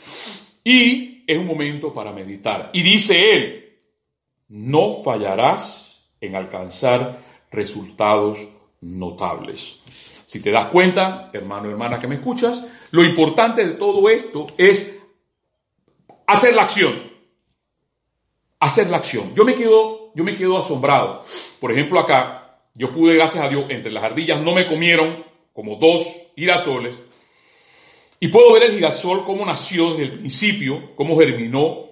Y 0.65 1.25
es 1.27 1.39
un 1.39 1.47
momento 1.47 1.93
para 1.93 2.12
meditar. 2.12 2.71
Y 2.73 2.83
dice 2.83 3.35
él, 3.35 3.79
no 4.49 5.03
fallarás 5.03 6.05
en 6.21 6.37
alcanzar 6.37 7.21
resultados 7.51 8.49
notables. 8.81 9.81
Si 10.25 10.41
te 10.41 10.51
das 10.51 10.67
cuenta, 10.67 11.31
hermano, 11.33 11.71
hermana 11.71 11.99
que 11.99 12.09
me 12.09 12.15
escuchas, 12.17 12.65
lo 12.91 13.05
importante 13.05 13.67
de 13.67 13.75
todo 13.75 14.09
esto 14.09 14.47
es 14.57 14.99
hacer 16.27 16.55
la 16.55 16.62
acción. 16.62 17.12
Hacer 18.62 18.88
la 18.90 18.99
acción. 18.99 19.35
Yo 19.35 19.45
me 19.45 19.57
quedo, 19.57 20.12
yo 20.14 20.23
me 20.23 20.37
quedo 20.37 20.57
asombrado. 20.57 21.21
Por 21.59 21.73
ejemplo, 21.73 21.99
acá, 21.99 22.61
yo 22.75 22.92
pude, 22.92 23.16
gracias 23.16 23.45
a 23.45 23.49
Dios, 23.49 23.64
entre 23.71 23.90
las 23.90 24.04
ardillas 24.04 24.40
no 24.40 24.54
me 24.54 24.69
comieron 24.69 25.25
como 25.52 25.75
dos 25.76 26.07
girasoles. 26.37 27.00
Y 28.21 28.28
puedo 28.28 28.52
ver 28.52 28.62
el 28.62 28.73
girasol 28.73 29.25
cómo 29.25 29.45
nació 29.45 29.90
desde 29.90 30.04
el 30.04 30.12
principio, 30.12 30.95
cómo 30.95 31.19
germinó 31.19 31.88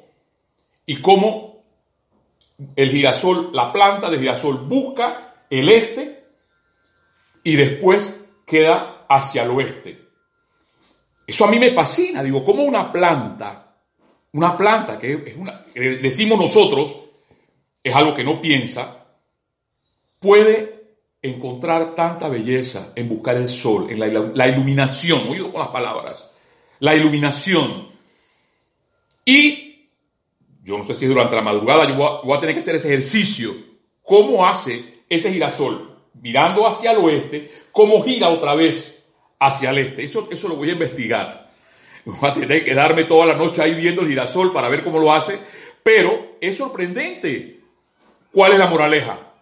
y 0.87 1.01
cómo 1.01 1.65
el 2.77 2.89
girasol, 2.89 3.51
la 3.53 3.73
planta 3.73 4.09
de 4.09 4.21
girasol 4.21 4.59
busca 4.59 5.45
el 5.51 5.69
este 5.71 6.25
y 7.43 7.57
después 7.57 8.29
queda 8.47 9.07
hacia 9.09 9.43
el 9.43 9.51
oeste. 9.51 10.07
Eso 11.27 11.47
a 11.47 11.51
mí 11.51 11.59
me 11.59 11.73
fascina, 11.73 12.23
digo, 12.23 12.45
como 12.45 12.63
una 12.63 12.93
planta, 12.93 13.70
una 14.33 14.57
planta 14.57 14.99
que 14.99 15.25
es 15.27 15.37
una, 15.37 15.65
decimos 15.75 16.39
nosotros, 16.39 16.97
es 17.83 17.95
algo 17.95 18.15
que 18.15 18.25
no 18.25 18.41
piensa, 18.41 19.07
puede 20.19 20.81
encontrar 21.23 21.95
tanta 21.95 22.29
belleza 22.29 22.93
en 22.95 23.09
buscar 23.09 23.37
el 23.37 23.49
sol, 23.49 23.89
en 23.91 24.01
la, 24.01 24.07
la 24.07 24.49
iluminación, 24.49 25.29
oído 25.29 25.51
con 25.51 25.61
las 25.61 25.71
palabras, 25.71 26.31
la 26.79 26.95
iluminación. 26.95 27.89
Y 29.25 29.71
yo 30.63 30.79
no 30.79 30.85
sé 30.85 30.95
si 30.95 31.07
durante 31.07 31.37
la 31.37 31.43
madrugada 31.43 31.89
yo 31.89 32.23
voy 32.23 32.37
a, 32.37 32.41
tener 32.41 32.55
que 32.55 32.61
hacer 32.61 32.77
ese 32.77 32.89
ejercicio. 32.89 33.55
¿Cómo 34.03 34.47
hace 34.47 35.03
ese 35.09 35.33
girasol? 35.33 35.99
Mirando 36.15 36.67
hacia 36.67 36.93
el 36.93 36.99
oeste, 36.99 37.51
¿cómo 37.73 38.03
gira 38.03 38.29
otra 38.29 38.55
vez 38.55 39.09
hacia 39.39 39.71
el 39.71 39.79
este? 39.79 40.05
Eso, 40.05 40.29
eso 40.31 40.49
lo 40.49 40.57
voy 40.57 40.71
a 40.71 40.73
investigar. 40.73 41.40
Voy 42.05 42.31
a 42.31 42.33
tener 42.33 42.65
que 42.65 42.75
darme 42.75 43.05
toda 43.05 43.27
la 43.27 43.35
noche 43.35 43.63
ahí 43.63 43.75
viendo 43.75 44.03
el 44.03 44.09
girasol 44.09 44.53
para 44.53 44.69
ver 44.69 44.83
cómo 44.83 44.99
lo 44.99 45.13
hace. 45.13 45.39
Pero 45.83 46.37
es 46.41 46.57
sorprendente. 46.57 47.61
¿Cuál 48.33 48.53
es 48.53 48.59
la 48.59 48.69
moraleja? 48.69 49.35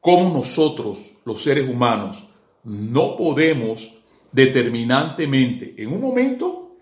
Cómo 0.00 0.30
nosotros, 0.30 1.12
los 1.24 1.42
seres 1.42 1.68
humanos, 1.68 2.24
no 2.64 3.16
podemos 3.16 3.94
determinantemente 4.32 5.74
en 5.78 5.92
un 5.92 6.00
momento 6.00 6.76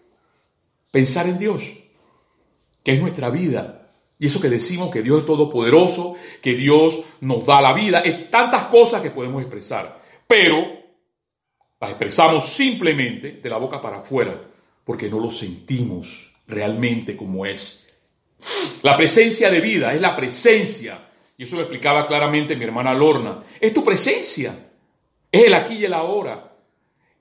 pensar 0.91 1.29
en 1.29 1.39
Dios 1.39 1.77
que 2.83 2.93
es 2.93 3.01
nuestra 3.01 3.31
vida. 3.31 3.89
Y 4.19 4.27
eso 4.27 4.41
que 4.41 4.49
decimos 4.49 4.91
que 4.91 5.03
Dios 5.03 5.21
es 5.21 5.27
todopoderoso, 5.27 6.15
que 6.41 6.55
Dios 6.55 7.03
nos 7.21 7.45
da 7.45 7.61
la 7.61 7.73
vida, 7.73 8.01
es 8.01 8.29
tantas 8.29 8.65
cosas 8.65 9.03
que 9.03 9.11
podemos 9.11 9.43
expresar, 9.43 10.01
pero 10.27 10.85
las 11.81 11.91
expresamos 11.91 12.45
simplemente 12.45 13.33
de 13.33 13.51
la 13.51 13.57
boca 13.57 13.81
para 13.81 13.97
afuera, 13.97 14.41
porque 14.85 15.09
no 15.09 15.19
lo 15.19 15.31
sentimos 15.31 16.33
realmente 16.47 17.17
como 17.17 17.47
es. 17.47 17.85
La 18.83 18.97
presencia 18.97 19.51
de 19.51 19.61
vida 19.61 19.95
es 19.95 20.01
la 20.01 20.15
presencia, 20.15 21.09
y 21.37 21.45
eso 21.45 21.57
lo 21.57 21.63
explicaba 21.63 22.07
claramente 22.07 22.57
mi 22.57 22.65
hermana 22.65 22.95
Lorna, 22.95 23.43
es 23.61 23.73
tu 23.73 23.83
presencia, 23.85 24.55
Es 25.33 25.45
el 25.47 25.55
aquí 25.55 25.75
y 25.75 25.85
el 25.85 25.95
ahora. 25.95 26.53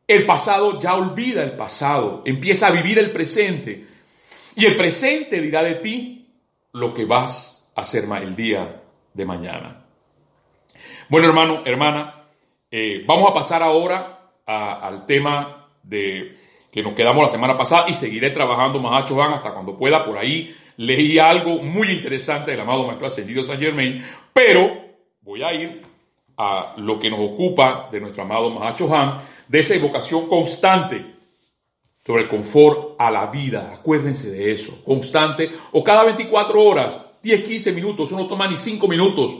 El 0.05 0.25
pasado 0.25 0.79
ya 0.79 0.95
olvida 0.95 1.43
el 1.43 1.53
pasado, 1.53 2.21
empieza 2.25 2.67
a 2.67 2.71
vivir 2.71 2.99
el 2.99 3.11
presente. 3.11 3.87
Y 4.55 4.65
el 4.65 4.75
presente 4.75 5.41
dirá 5.41 5.63
de 5.63 5.75
ti 5.75 6.27
lo 6.73 6.93
que 6.93 7.05
vas 7.05 7.65
a 7.73 7.81
hacer 7.81 8.05
el 8.21 8.35
día 8.35 8.83
de 9.13 9.25
mañana. 9.25 9.85
Bueno, 11.09 11.27
hermano, 11.27 11.63
hermana, 11.65 12.27
eh, 12.69 13.03
vamos 13.07 13.31
a 13.31 13.33
pasar 13.33 13.63
ahora 13.63 14.31
al 14.45 15.05
tema 15.05 15.69
de 15.81 16.37
que 16.73 16.81
nos 16.81 16.93
quedamos 16.95 17.21
la 17.21 17.29
semana 17.29 17.55
pasada 17.55 17.85
y 17.87 17.93
seguiré 17.93 18.31
trabajando 18.31 18.79
más 18.79 19.07
Van 19.11 19.33
hasta 19.33 19.51
cuando 19.51 19.77
pueda. 19.77 20.03
Por 20.03 20.17
ahí 20.17 20.55
leí 20.77 21.19
algo 21.19 21.61
muy 21.61 21.91
interesante 21.91 22.49
del 22.49 22.61
amado 22.61 22.87
Maestro 22.87 23.05
Ascendido 23.05 23.43
San 23.43 23.59
Germain, 23.59 24.03
pero 24.33 24.75
voy 25.21 25.43
a 25.43 25.53
ir 25.53 25.83
a 26.35 26.73
lo 26.77 26.97
que 26.97 27.11
nos 27.11 27.19
ocupa 27.19 27.89
de 27.91 27.99
nuestro 27.99 28.23
amado 28.23 28.49
Mahacho 28.49 28.91
Han, 28.91 29.19
de 29.47 29.59
esa 29.59 29.75
evocación 29.75 30.27
constante 30.27 31.13
sobre 32.03 32.23
el 32.23 32.27
confort 32.27 32.95
a 32.97 33.11
la 33.11 33.27
vida. 33.27 33.71
Acuérdense 33.71 34.31
de 34.31 34.51
eso, 34.51 34.83
constante, 34.83 35.51
o 35.73 35.83
cada 35.83 36.03
24 36.05 36.59
horas, 36.59 36.99
10, 37.21 37.43
15 37.43 37.71
minutos, 37.73 38.09
eso 38.09 38.19
no 38.19 38.25
toma 38.25 38.47
ni 38.47 38.57
5 38.57 38.87
minutos. 38.87 39.37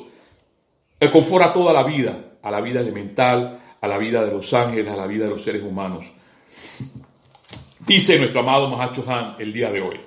El 0.99 1.09
confort 1.09 1.45
a 1.45 1.51
toda 1.51 1.73
la 1.73 1.81
vida, 1.81 2.37
a 2.43 2.51
la 2.51 2.61
vida 2.61 2.79
elemental, 2.81 3.59
a 3.81 3.87
la 3.87 3.97
vida 3.97 4.23
de 4.23 4.31
los 4.31 4.53
ángeles, 4.53 4.93
a 4.93 4.95
la 4.95 5.07
vida 5.07 5.23
de 5.23 5.31
los 5.31 5.41
seres 5.41 5.63
humanos. 5.63 6.13
Dice 7.85 8.17
nuestro 8.17 8.39
amado 8.39 8.69
Mahacho 8.69 9.03
Han 9.11 9.35
el 9.39 9.51
día 9.51 9.69
de 9.69 9.81
hoy. 9.81 9.99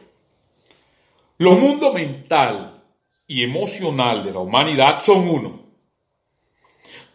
Los 1.38 1.58
mundos 1.58 1.92
mental 1.92 2.82
y 3.26 3.42
emocional 3.42 4.24
de 4.24 4.32
la 4.32 4.38
humanidad 4.38 4.98
son 4.98 5.28
uno. 5.28 5.66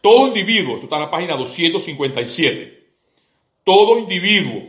Todo 0.02 0.28
individuo, 0.28 0.76
esto 0.76 0.86
está 0.86 0.98
en 0.98 1.02
la 1.04 1.12
página 1.12 1.36
257, 1.36 2.90
todo 3.64 3.98
individuo 3.98 4.64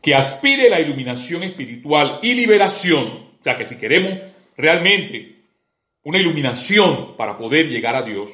que 0.00 0.14
aspire 0.14 0.68
a 0.68 0.70
la 0.70 0.80
iluminación 0.80 1.42
espiritual 1.42 2.20
y 2.22 2.34
liberación, 2.34 3.32
sea 3.40 3.56
que 3.56 3.64
si 3.66 3.76
queremos 3.76 4.18
realmente 4.56 5.42
una 6.04 6.18
iluminación 6.18 7.16
para 7.16 7.36
poder 7.36 7.68
llegar 7.68 7.96
a 7.96 8.02
Dios, 8.02 8.30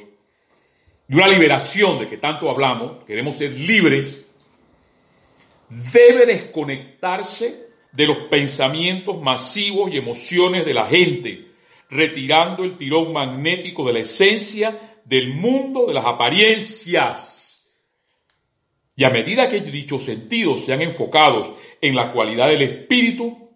y 1.09 1.15
una 1.15 1.27
liberación 1.27 1.99
de 1.99 2.07
que 2.07 2.17
tanto 2.17 2.49
hablamos, 2.49 3.03
queremos 3.05 3.35
ser 3.37 3.51
libres, 3.51 4.30
debe 5.71 6.25
desconectarse 6.25 7.67
de 7.91 8.07
los 8.07 8.17
pensamientos 8.29 9.21
masivos 9.21 9.91
y 9.91 9.97
emociones 9.97 10.65
de 10.65 10.73
la 10.73 10.85
gente, 10.85 11.47
retirando 11.89 12.63
el 12.63 12.77
tirón 12.77 13.13
magnético 13.13 13.85
de 13.85 13.93
la 13.93 13.99
esencia 13.99 14.99
del 15.05 15.33
mundo 15.33 15.85
de 15.87 15.93
las 15.93 16.05
apariencias. 16.05 17.71
Y 18.95 19.03
a 19.03 19.09
medida 19.09 19.49
que 19.49 19.61
dichos 19.61 20.03
sentidos 20.03 20.65
sean 20.65 20.81
enfocados 20.81 21.51
en 21.79 21.95
la 21.95 22.11
cualidad 22.11 22.49
del 22.49 22.61
espíritu, 22.61 23.49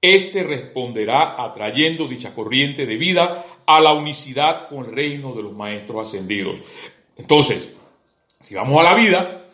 éste 0.00 0.42
responderá 0.44 1.42
atrayendo 1.42 2.06
dicha 2.06 2.34
corriente 2.34 2.86
de 2.86 2.96
vida 2.96 3.44
a 3.66 3.80
la 3.80 3.92
unicidad 3.92 4.68
con 4.68 4.86
el 4.86 4.92
reino 4.92 5.34
de 5.34 5.42
los 5.42 5.52
maestros 5.52 6.08
ascendidos. 6.08 6.60
Entonces, 7.16 7.72
si 8.40 8.54
vamos 8.54 8.78
a 8.78 8.84
la 8.84 8.94
vida, 8.94 9.45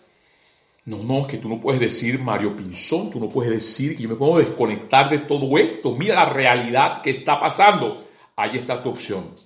no, 0.84 0.98
no, 0.98 1.26
que 1.26 1.38
tú 1.38 1.48
no 1.48 1.60
puedes 1.60 1.80
decir 1.80 2.18
Mario 2.18 2.56
Pinzón, 2.56 3.10
tú 3.10 3.20
no 3.20 3.28
puedes 3.28 3.52
decir 3.52 3.96
que 3.96 4.02
yo 4.02 4.08
me 4.08 4.16
puedo 4.16 4.38
desconectar 4.38 5.08
de 5.08 5.18
todo 5.18 5.56
esto. 5.56 5.92
Mira 5.92 6.16
la 6.16 6.24
realidad 6.24 7.02
que 7.02 7.10
está 7.10 7.38
pasando. 7.38 8.04
Ahí 8.34 8.56
está 8.56 8.82
tu 8.82 8.90
opción. 8.90 9.36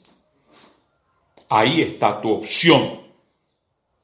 Ahí 1.51 1.83
está 1.83 2.21
tu 2.23 2.31
opción. 2.31 3.03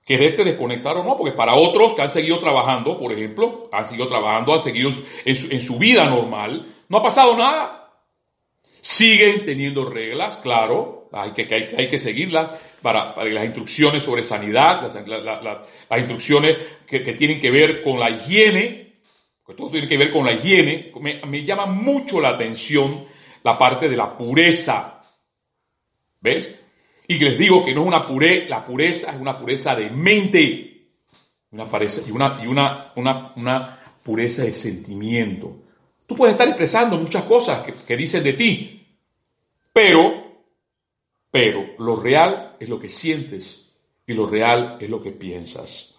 Quererte 0.04 0.44
desconectar 0.44 0.96
o 0.96 1.04
no, 1.04 1.16
porque 1.16 1.32
para 1.32 1.54
otros 1.54 1.94
que 1.94 2.02
han 2.02 2.10
seguido 2.10 2.38
trabajando, 2.38 2.98
por 2.98 3.12
ejemplo, 3.12 3.70
han 3.72 3.86
seguido 3.86 4.08
trabajando, 4.08 4.52
han 4.52 4.60
seguido 4.60 4.90
en 5.24 5.34
su, 5.34 5.54
en 5.54 5.60
su 5.60 5.78
vida 5.78 6.04
normal, 6.10 6.74
no 6.88 6.98
ha 6.98 7.02
pasado 7.02 7.36
nada. 7.36 7.94
Siguen 8.82 9.44
teniendo 9.44 9.88
reglas, 9.88 10.36
claro, 10.36 11.01
hay 11.12 11.32
que, 11.32 11.54
hay, 11.54 11.88
que 11.88 11.98
seguirlas, 11.98 12.48
para, 12.80 13.14
las 13.24 13.44
instrucciones 13.44 14.02
sobre 14.02 14.24
sanidad, 14.24 14.82
las, 14.82 15.98
instrucciones 15.98 16.56
que, 16.86 17.00
tienen 17.00 17.38
que 17.38 17.50
ver 17.50 17.82
con 17.82 18.00
la 18.00 18.10
higiene, 18.10 18.94
que 19.46 19.54
todo 19.54 19.70
tiene 19.70 19.86
que 19.86 19.98
ver 19.98 20.10
con 20.10 20.24
la 20.24 20.32
higiene, 20.32 20.92
me, 21.00 21.44
llama 21.44 21.66
mucho 21.66 22.20
la 22.20 22.30
atención 22.30 23.04
la 23.42 23.58
parte 23.58 23.88
de 23.88 23.96
la 23.96 24.16
pureza. 24.16 25.04
¿Ves? 26.20 26.54
Y 27.08 27.18
les 27.18 27.36
digo 27.36 27.64
que 27.64 27.74
no 27.74 27.82
es 27.82 27.88
una 27.88 28.06
pureza, 28.06 28.48
la 28.48 28.64
pureza 28.64 29.12
es 29.12 29.20
una 29.20 29.38
pureza 29.38 29.74
de 29.74 29.90
mente, 29.90 30.86
una 31.50 31.66
pureza, 31.66 32.00
y, 32.08 32.10
una, 32.10 32.40
y 32.42 32.46
una, 32.46 32.92
una, 32.96 33.32
una 33.36 33.80
pureza 34.02 34.44
de 34.44 34.52
sentimiento. 34.52 35.56
Tú 36.06 36.14
puedes 36.14 36.32
estar 36.32 36.48
expresando 36.48 36.96
muchas 36.96 37.24
cosas 37.24 37.62
que, 37.62 37.74
que 37.74 37.96
dicen 37.96 38.22
de 38.22 38.32
ti, 38.32 38.86
pero 39.72 40.21
pero 41.32 41.66
lo 41.78 41.96
real 41.96 42.56
es 42.60 42.68
lo 42.68 42.78
que 42.78 42.90
sientes 42.90 43.64
y 44.06 44.12
lo 44.12 44.26
real 44.26 44.76
es 44.80 44.90
lo 44.90 45.02
que 45.02 45.10
piensas. 45.10 45.94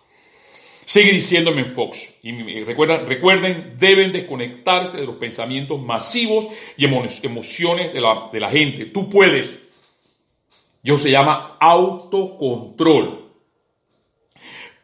Sigue 0.86 1.12
diciéndome 1.12 1.62
en 1.62 1.70
Fox. 1.70 2.14
Y 2.22 2.64
recuerden, 2.64 3.08
recuerden, 3.08 3.76
deben 3.80 4.12
desconectarse 4.12 4.98
de 4.98 5.08
los 5.08 5.16
pensamientos 5.16 5.82
masivos 5.82 6.48
y 6.78 6.86
emociones 6.86 7.94
de 7.94 8.00
la, 8.00 8.30
de 8.32 8.40
la 8.40 8.52
gente. 8.52 8.86
Tú 8.86 9.10
puedes. 9.10 9.64
Yo 10.84 11.00
se 11.00 11.10
llama 11.10 11.58
autocontrol. 11.60 13.32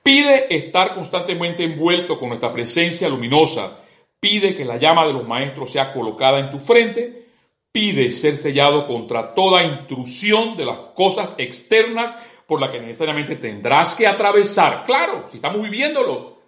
Pide 0.01 0.55
estar 0.55 0.95
constantemente 0.95 1.63
envuelto 1.63 2.17
con 2.17 2.29
nuestra 2.29 2.51
presencia 2.51 3.07
luminosa. 3.07 3.81
Pide 4.19 4.55
que 4.55 4.65
la 4.65 4.77
llama 4.77 5.05
de 5.05 5.13
los 5.13 5.27
maestros 5.27 5.71
sea 5.71 5.93
colocada 5.93 6.39
en 6.39 6.49
tu 6.49 6.57
frente 6.59 7.28
pide 7.71 8.11
ser 8.11 8.37
sellado 8.37 8.87
contra 8.87 9.33
toda 9.33 9.63
intrusión 9.63 10.57
de 10.57 10.65
las 10.65 10.77
cosas 10.95 11.35
externas 11.37 12.17
por 12.47 12.59
las 12.59 12.71
que 12.71 12.79
necesariamente 12.79 13.35
tendrás 13.35 13.93
que 13.93 14.07
atravesar. 14.07 14.83
Claro, 14.83 15.25
si 15.29 15.37
estamos 15.37 15.61
viviéndolo. 15.61 16.39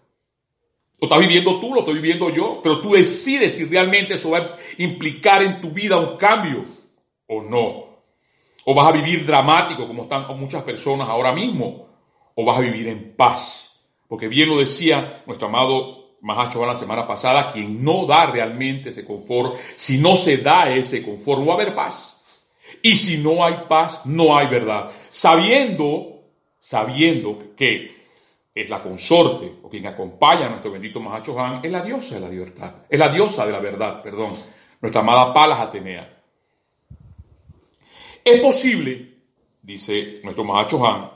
Lo 1.00 1.08
estás 1.08 1.20
viviendo 1.20 1.60
tú, 1.60 1.74
lo 1.74 1.80
estoy 1.80 1.96
viviendo 1.96 2.30
yo, 2.30 2.60
pero 2.62 2.80
tú 2.80 2.92
decides 2.92 3.56
si 3.56 3.66
realmente 3.66 4.14
eso 4.14 4.32
va 4.32 4.38
a 4.38 4.58
implicar 4.78 5.42
en 5.42 5.60
tu 5.60 5.72
vida 5.72 5.98
un 5.98 6.16
cambio 6.16 6.66
o 7.28 7.42
no. 7.42 7.86
O 8.66 8.76
vas 8.76 8.88
a 8.88 8.92
vivir 8.92 9.26
dramático 9.26 9.88
como 9.88 10.04
están 10.04 10.28
muchas 10.40 10.64
personas 10.64 11.10
ahora 11.10 11.34
mismo, 11.34 11.88
o 12.36 12.46
vas 12.46 12.58
a 12.58 12.62
vivir 12.62 12.88
en 12.88 13.16
paz. 13.16 13.72
Porque 14.08 14.28
bien 14.28 14.50
lo 14.50 14.60
decía 14.60 15.24
nuestro 15.26 15.48
amado 15.48 16.01
Mahacho 16.22 16.66
la 16.66 16.76
semana 16.76 17.08
pasada, 17.08 17.52
quien 17.52 17.84
no 17.84 18.06
da 18.06 18.28
realmente 18.28 18.90
ese 18.90 19.06
confort, 19.06 19.56
si 19.76 19.98
no 19.98 20.16
se 20.16 20.38
da 20.38 20.70
ese 20.70 21.04
confort, 21.04 21.40
no 21.40 21.48
va 21.48 21.54
a 21.54 21.56
haber 21.56 21.74
paz. 21.74 22.18
Y 22.84 22.96
si 22.96 23.18
no 23.18 23.44
hay 23.44 23.66
paz, 23.68 24.06
no 24.06 24.38
hay 24.38 24.48
verdad. 24.48 24.90
Sabiendo, 25.10 26.24
sabiendo 26.60 27.56
que 27.56 28.02
es 28.54 28.70
la 28.70 28.84
consorte 28.84 29.60
o 29.64 29.70
quien 29.70 29.88
acompaña 29.88 30.46
a 30.46 30.50
nuestro 30.50 30.72
bendito 30.72 31.00
Mahacho 31.00 31.40
Han, 31.40 31.64
es 31.64 31.72
la 31.72 31.82
diosa 31.82 32.16
de 32.16 32.22
la 32.22 32.30
libertad, 32.30 32.74
es 32.90 33.00
la 33.00 33.10
diosa 33.10 33.46
de 33.46 33.52
la 33.52 33.60
verdad, 33.60 34.02
perdón, 34.04 34.34
nuestra 34.82 35.02
amada 35.02 35.34
Palas 35.34 35.60
Atenea. 35.60 36.22
Es 38.24 38.42
posible, 38.42 39.16
dice 39.62 40.20
nuestro 40.24 40.44
Mahacho 40.44 40.86
Han, 40.86 41.10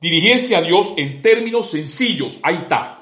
dirigirse 0.00 0.54
a 0.54 0.62
Dios 0.62 0.94
en 0.96 1.20
términos 1.20 1.70
sencillos, 1.70 2.38
ahí 2.42 2.54
está, 2.54 2.99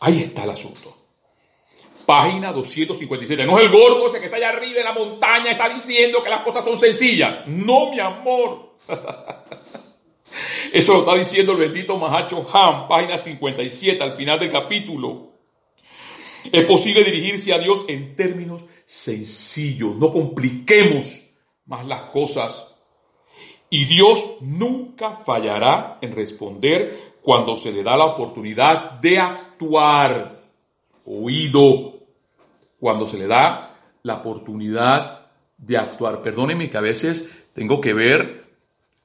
Ahí 0.00 0.22
está 0.22 0.44
el 0.44 0.50
asunto. 0.50 0.96
Página 2.06 2.52
257. 2.52 3.44
No 3.44 3.58
es 3.58 3.64
el 3.64 3.70
gordo 3.70 4.06
ese 4.06 4.18
que 4.18 4.26
está 4.26 4.38
allá 4.38 4.50
arriba 4.50 4.78
en 4.78 4.84
la 4.84 4.92
montaña, 4.92 5.50
está 5.50 5.68
diciendo 5.68 6.22
que 6.22 6.30
las 6.30 6.42
cosas 6.42 6.64
son 6.64 6.78
sencillas. 6.78 7.46
No, 7.46 7.90
mi 7.90 8.00
amor. 8.00 8.76
Eso 10.72 10.94
lo 10.94 10.98
está 11.00 11.14
diciendo 11.14 11.52
el 11.52 11.58
bendito 11.58 11.96
Mahacho 11.96 12.46
Ham, 12.52 12.88
página 12.88 13.16
57, 13.18 14.02
al 14.02 14.16
final 14.16 14.38
del 14.38 14.50
capítulo. 14.50 15.32
Es 16.50 16.64
posible 16.64 17.04
dirigirse 17.04 17.52
a 17.52 17.58
Dios 17.58 17.84
en 17.88 18.14
términos 18.16 18.64
sencillos. 18.84 19.96
No 19.96 20.10
compliquemos 20.10 21.24
más 21.66 21.86
las 21.86 22.02
cosas. 22.02 22.74
Y 23.70 23.84
Dios 23.84 24.36
nunca 24.40 25.12
fallará 25.12 25.98
en 26.00 26.14
responder 26.14 27.07
cuando 27.28 27.58
se 27.58 27.70
le 27.70 27.82
da 27.82 27.94
la 27.94 28.06
oportunidad 28.06 28.92
de 28.92 29.18
actuar. 29.18 30.40
Oído. 31.04 31.92
Cuando 32.80 33.04
se 33.04 33.18
le 33.18 33.26
da 33.26 33.76
la 34.02 34.14
oportunidad 34.14 35.26
de 35.58 35.76
actuar. 35.76 36.22
Perdónenme 36.22 36.70
que 36.70 36.78
a 36.78 36.80
veces 36.80 37.50
tengo 37.52 37.82
que 37.82 37.92
ver 37.92 38.46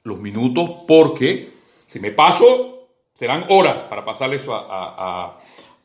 los 0.03 0.21
minutos 0.21 0.69
porque 0.87 1.49
si 1.85 1.99
me 1.99 2.11
paso 2.11 2.87
serán 3.13 3.45
horas 3.49 3.83
para 3.83 4.05
pasarle 4.05 4.37
eso 4.37 4.53
a, 4.55 5.37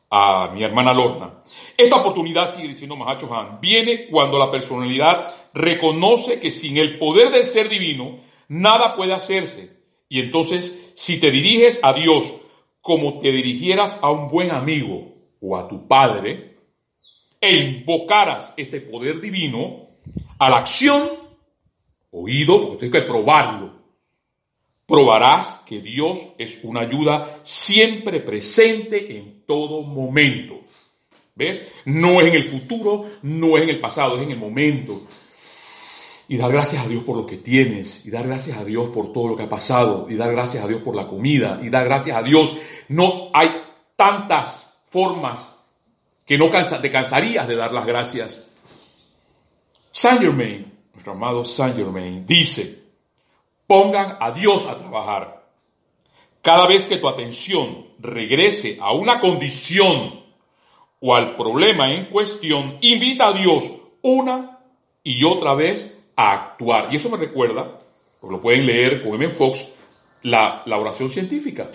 a, 0.09 0.51
mi 0.53 0.63
hermana 0.63 0.93
Lorna. 0.93 1.41
Esta 1.75 1.97
oportunidad, 1.97 2.49
sigue 2.49 2.69
diciendo 2.69 2.95
Mahacho 2.95 3.35
Han, 3.35 3.59
viene 3.59 4.07
cuando 4.07 4.39
la 4.39 4.49
personalidad 4.49 5.35
reconoce 5.53 6.39
que 6.39 6.51
sin 6.51 6.77
el 6.77 6.97
poder 6.97 7.31
del 7.31 7.43
ser 7.43 7.67
divino 7.67 8.21
nada 8.47 8.95
puede 8.95 9.11
hacerse 9.13 9.78
Y 10.09 10.19
entonces, 10.19 10.91
si 10.95 11.19
te 11.19 11.29
diriges 11.29 11.79
a 11.83 11.93
Dios 11.93 12.33
como 12.81 13.19
te 13.19 13.31
dirigieras 13.31 13.99
a 14.01 14.09
un 14.09 14.27
buen 14.27 14.51
amigo 14.51 15.13
o 15.39 15.55
a 15.55 15.67
tu 15.67 15.87
padre, 15.87 16.57
e 17.39 17.55
invocaras 17.55 18.53
este 18.57 18.81
poder 18.81 19.21
divino 19.21 19.87
a 20.39 20.49
la 20.49 20.57
acción, 20.57 21.09
oído, 22.11 22.61
porque 22.61 22.77
tienes 22.77 23.01
que 23.01 23.07
probarlo, 23.07 23.73
probarás 24.85 25.61
que 25.67 25.81
Dios 25.81 26.19
es 26.37 26.59
una 26.63 26.81
ayuda 26.81 27.39
siempre 27.43 28.19
presente 28.19 29.17
en 29.17 29.43
todo 29.45 29.83
momento. 29.83 30.61
¿Ves? 31.35 31.65
No 31.85 32.19
es 32.19 32.27
en 32.27 32.33
el 32.33 32.43
futuro, 32.43 33.05
no 33.21 33.55
es 33.55 33.63
en 33.63 33.69
el 33.69 33.79
pasado, 33.79 34.17
es 34.17 34.23
en 34.23 34.31
el 34.31 34.37
momento. 34.37 35.07
Y 36.29 36.37
dar 36.37 36.51
gracias 36.51 36.85
a 36.85 36.87
Dios 36.87 37.03
por 37.03 37.17
lo 37.17 37.25
que 37.25 37.37
tienes, 37.37 38.05
y 38.05 38.11
dar 38.11 38.27
gracias 38.27 38.57
a 38.57 38.63
Dios 38.63 38.91
por 38.91 39.11
todo 39.11 39.29
lo 39.29 39.35
que 39.35 39.43
ha 39.43 39.49
pasado, 39.49 40.05
y 40.07 40.15
dar 40.15 40.31
gracias 40.31 40.63
a 40.63 40.67
Dios 40.67 40.81
por 40.83 40.95
la 40.95 41.07
comida, 41.07 41.59
y 41.61 41.69
dar 41.69 41.85
gracias 41.85 42.15
a 42.15 42.21
Dios. 42.21 42.53
No 42.87 43.31
hay 43.33 43.49
tantas 43.95 44.71
formas 44.89 45.55
que 46.27 46.37
no 46.37 46.51
te 46.51 46.91
cansarías 46.91 47.47
de 47.47 47.55
dar 47.55 47.73
las 47.73 47.87
gracias. 47.87 48.47
Saint 49.91 50.21
Germain, 50.21 50.71
nuestro 50.93 51.13
amado 51.13 51.43
Saint 51.43 51.75
Germain, 51.75 52.23
dice, 52.27 52.83
pongan 53.65 54.17
a 54.19 54.29
Dios 54.29 54.67
a 54.67 54.77
trabajar. 54.77 55.49
Cada 56.43 56.67
vez 56.67 56.85
que 56.85 56.97
tu 56.97 57.09
atención 57.09 57.87
regrese 57.97 58.77
a 58.79 58.93
una 58.93 59.19
condición 59.19 60.23
o 60.99 61.15
al 61.15 61.35
problema 61.35 61.91
en 61.91 62.05
cuestión, 62.05 62.77
invita 62.81 63.29
a 63.29 63.33
Dios 63.33 63.63
una 64.03 64.59
y 65.03 65.23
otra 65.23 65.55
vez 65.55 65.98
a 66.19 66.33
actuar. 66.33 66.89
Y 66.91 66.97
eso 66.97 67.09
me 67.09 67.15
recuerda, 67.15 67.79
lo 68.21 68.41
pueden 68.41 68.65
leer 68.65 69.01
con 69.01 69.13
M. 69.13 69.29
Fox, 69.29 69.69
la, 70.23 70.63
la 70.65 70.77
oración 70.77 71.09
científica. 71.09 71.69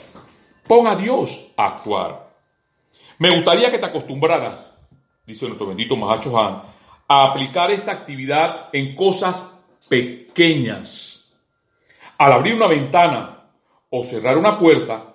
Pon 0.68 0.86
a 0.86 0.94
Dios 0.94 1.50
a 1.56 1.68
actuar. 1.68 2.28
Me 3.18 3.30
gustaría 3.34 3.70
que 3.70 3.78
te 3.78 3.86
acostumbraras, 3.86 4.70
dice 5.26 5.46
nuestro 5.46 5.68
bendito 5.68 5.96
Mahacho 5.96 6.38
Han, 6.38 6.62
a 7.08 7.24
aplicar 7.24 7.70
esta 7.70 7.92
actividad 7.92 8.68
en 8.74 8.94
cosas 8.94 9.64
pequeñas. 9.88 11.24
Al 12.18 12.32
abrir 12.34 12.54
una 12.54 12.66
ventana 12.66 13.48
o 13.88 14.04
cerrar 14.04 14.36
una 14.36 14.58
puerta, 14.58 15.14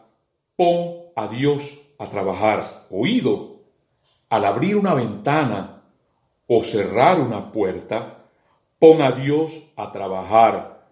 pon 0.56 1.04
a 1.15 1.28
Dios 1.28 1.78
a 2.00 2.10
trabajar. 2.10 2.88
Oído. 2.89 3.60
Al 4.30 4.46
abrir 4.46 4.76
una 4.76 4.96
ventana 4.96 5.84
o 6.48 6.63
cerrar 6.63 7.20
una 7.20 7.52
puerta, 7.52 8.19
pon 8.80 9.02
a 9.02 9.12
Dios 9.12 9.60
a 9.76 9.92
trabajar. 9.92 10.88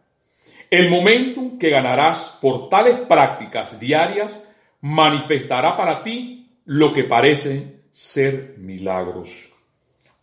El 0.70 0.90
momento 0.90 1.58
que 1.58 1.70
ganarás 1.70 2.38
por 2.42 2.70
tales 2.70 3.00
prácticas 3.08 3.80
diarias 3.80 4.44
manifestará 4.82 5.76
para 5.76 6.04
ti 6.04 6.50
lo 6.66 6.94
que 6.94 7.06
parecen 7.06 7.82
ser 7.90 8.56
milagros. 8.58 9.50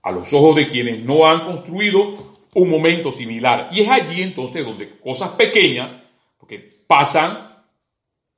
A 0.02 0.12
los 0.12 0.32
ojos 0.34 0.56
de 0.56 0.68
quienes 0.68 1.02
no 1.02 1.26
han 1.26 1.40
construido 1.40 2.34
un 2.54 2.68
momento 2.68 3.10
similar. 3.10 3.68
Y 3.72 3.80
es 3.80 3.88
allí 3.88 4.22
entonces 4.22 4.64
donde 4.64 4.98
cosas 4.98 5.30
pequeñas, 5.30 5.92
porque 6.38 6.58
pasan, 6.86 7.64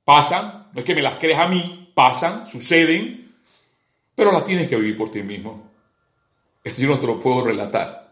pasan, 0.03 0.69
no 0.73 0.79
es 0.79 0.85
que 0.85 0.95
me 0.95 1.01
las 1.01 1.15
creas 1.15 1.39
a 1.39 1.47
mí, 1.47 1.91
pasan, 1.93 2.47
suceden, 2.47 3.35
pero 4.15 4.31
las 4.31 4.45
tienes 4.45 4.67
que 4.67 4.75
vivir 4.75 4.97
por 4.97 5.11
ti 5.11 5.21
mismo. 5.21 5.71
Esto 6.63 6.81
yo 6.81 6.89
no 6.89 6.97
te 6.97 7.07
lo 7.07 7.19
puedo 7.19 7.41
relatar. 7.41 8.06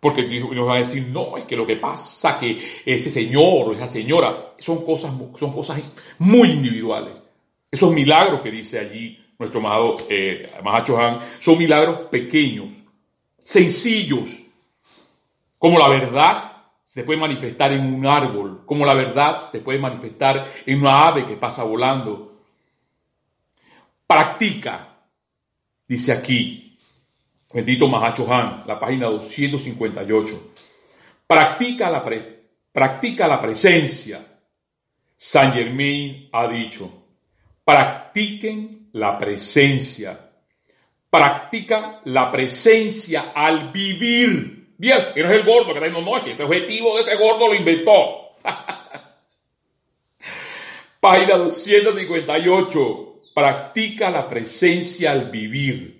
Porque 0.00 0.22
nos 0.24 0.68
va 0.68 0.74
a 0.74 0.78
decir, 0.78 1.08
no, 1.08 1.36
es 1.36 1.44
que 1.44 1.56
lo 1.56 1.66
que 1.66 1.76
pasa 1.76 2.38
que 2.38 2.56
ese 2.84 3.10
señor 3.10 3.68
o 3.68 3.72
esa 3.72 3.86
señora 3.86 4.54
son 4.58 4.84
cosas, 4.84 5.12
son 5.34 5.52
cosas 5.52 5.80
muy 6.18 6.50
individuales. 6.50 7.22
Esos 7.70 7.92
milagros 7.92 8.40
que 8.40 8.50
dice 8.50 8.78
allí 8.78 9.18
nuestro 9.38 9.60
amado 9.60 9.96
eh, 10.08 10.50
Mahacho 10.62 10.98
Han 10.98 11.20
son 11.38 11.58
milagros 11.58 12.08
pequeños, 12.10 12.72
sencillos, 13.38 14.40
como 15.58 15.78
la 15.78 15.88
verdad 15.88 16.52
se 16.84 17.04
puede 17.04 17.18
manifestar 17.18 17.72
en 17.72 17.92
un 17.92 18.06
árbol, 18.06 18.62
como 18.64 18.86
la 18.86 18.94
verdad 18.94 19.38
se 19.38 19.60
puede 19.60 19.78
manifestar 19.78 20.46
en 20.64 20.80
una 20.80 21.08
ave 21.08 21.26
que 21.26 21.36
pasa 21.36 21.64
volando. 21.64 22.40
Practica, 24.06 24.96
dice 25.86 26.12
aquí, 26.12 26.65
bendito 27.52 27.88
Mahacho 27.88 28.32
Han, 28.32 28.64
la 28.66 28.78
página 28.78 29.06
258. 29.06 30.52
Practica 31.26 31.90
la, 31.90 32.04
practica 32.72 33.26
la 33.26 33.40
presencia. 33.40 34.24
San 35.16 35.52
Germain 35.52 36.28
ha 36.32 36.46
dicho, 36.46 37.04
practiquen 37.64 38.90
la 38.92 39.16
presencia. 39.16 40.20
Practica 41.08 42.02
la 42.04 42.30
presencia 42.30 43.32
al 43.34 43.70
vivir. 43.70 44.74
Bien, 44.76 44.98
que 45.14 45.22
no 45.22 45.30
es 45.30 45.36
el 45.36 45.44
gordo 45.44 45.68
que 45.68 45.72
está 45.72 45.86
diciendo, 45.86 46.10
no, 46.10 46.18
es 46.18 46.24
que 46.24 46.32
ese 46.32 46.42
objetivo 46.42 46.96
de 46.96 47.02
ese 47.02 47.16
gordo 47.16 47.48
lo 47.48 47.54
inventó. 47.54 48.34
Página 51.00 51.36
258. 51.36 53.14
Practica 53.34 54.10
la 54.10 54.28
presencia 54.28 55.12
al 55.12 55.30
vivir. 55.30 55.95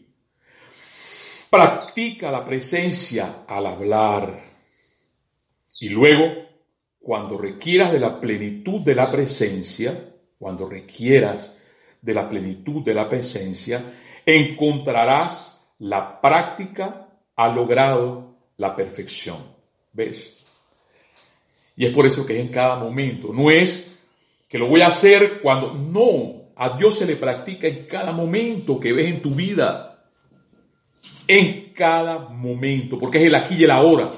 Practica 1.56 2.30
la 2.30 2.44
presencia 2.44 3.44
al 3.48 3.64
hablar. 3.64 4.38
Y 5.80 5.88
luego, 5.88 6.26
cuando 7.00 7.38
requieras 7.38 7.92
de 7.92 7.98
la 7.98 8.20
plenitud 8.20 8.82
de 8.82 8.94
la 8.94 9.10
presencia, 9.10 10.12
cuando 10.38 10.68
requieras 10.68 11.54
de 12.02 12.12
la 12.12 12.28
plenitud 12.28 12.82
de 12.82 12.92
la 12.92 13.08
presencia, 13.08 13.90
encontrarás 14.26 15.58
la 15.78 16.20
práctica 16.20 17.08
ha 17.34 17.48
logrado 17.48 18.36
la 18.58 18.76
perfección. 18.76 19.38
¿Ves? 19.94 20.34
Y 21.74 21.86
es 21.86 21.92
por 21.94 22.04
eso 22.04 22.26
que 22.26 22.38
es 22.38 22.40
en 22.42 22.52
cada 22.52 22.76
momento. 22.76 23.32
No 23.32 23.50
es 23.50 23.96
que 24.46 24.58
lo 24.58 24.66
voy 24.66 24.82
a 24.82 24.88
hacer 24.88 25.40
cuando... 25.40 25.72
No, 25.72 26.50
a 26.54 26.76
Dios 26.76 26.98
se 26.98 27.06
le 27.06 27.16
practica 27.16 27.66
en 27.66 27.86
cada 27.86 28.12
momento 28.12 28.78
que 28.78 28.92
ves 28.92 29.06
en 29.06 29.22
tu 29.22 29.34
vida. 29.34 29.95
En 31.28 31.72
cada 31.72 32.18
momento, 32.18 32.98
porque 32.98 33.18
es 33.18 33.24
el 33.24 33.34
aquí 33.34 33.56
y 33.58 33.64
el 33.64 33.70
ahora. 33.70 34.12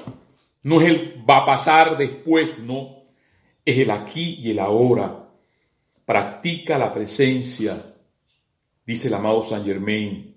No 0.63 0.81
es 0.81 0.89
el 0.89 1.25
va 1.29 1.37
a 1.37 1.45
pasar 1.45 1.97
después, 1.97 2.59
no. 2.59 3.03
Es 3.65 3.77
el 3.77 3.91
aquí 3.91 4.39
y 4.41 4.51
el 4.51 4.59
ahora 4.59 5.19
practica 6.09 6.79
la 6.79 6.91
presencia, 6.91 7.93
dice 8.83 9.09
el 9.09 9.13
amado 9.13 9.43
San 9.43 9.63
Germain. 9.63 10.33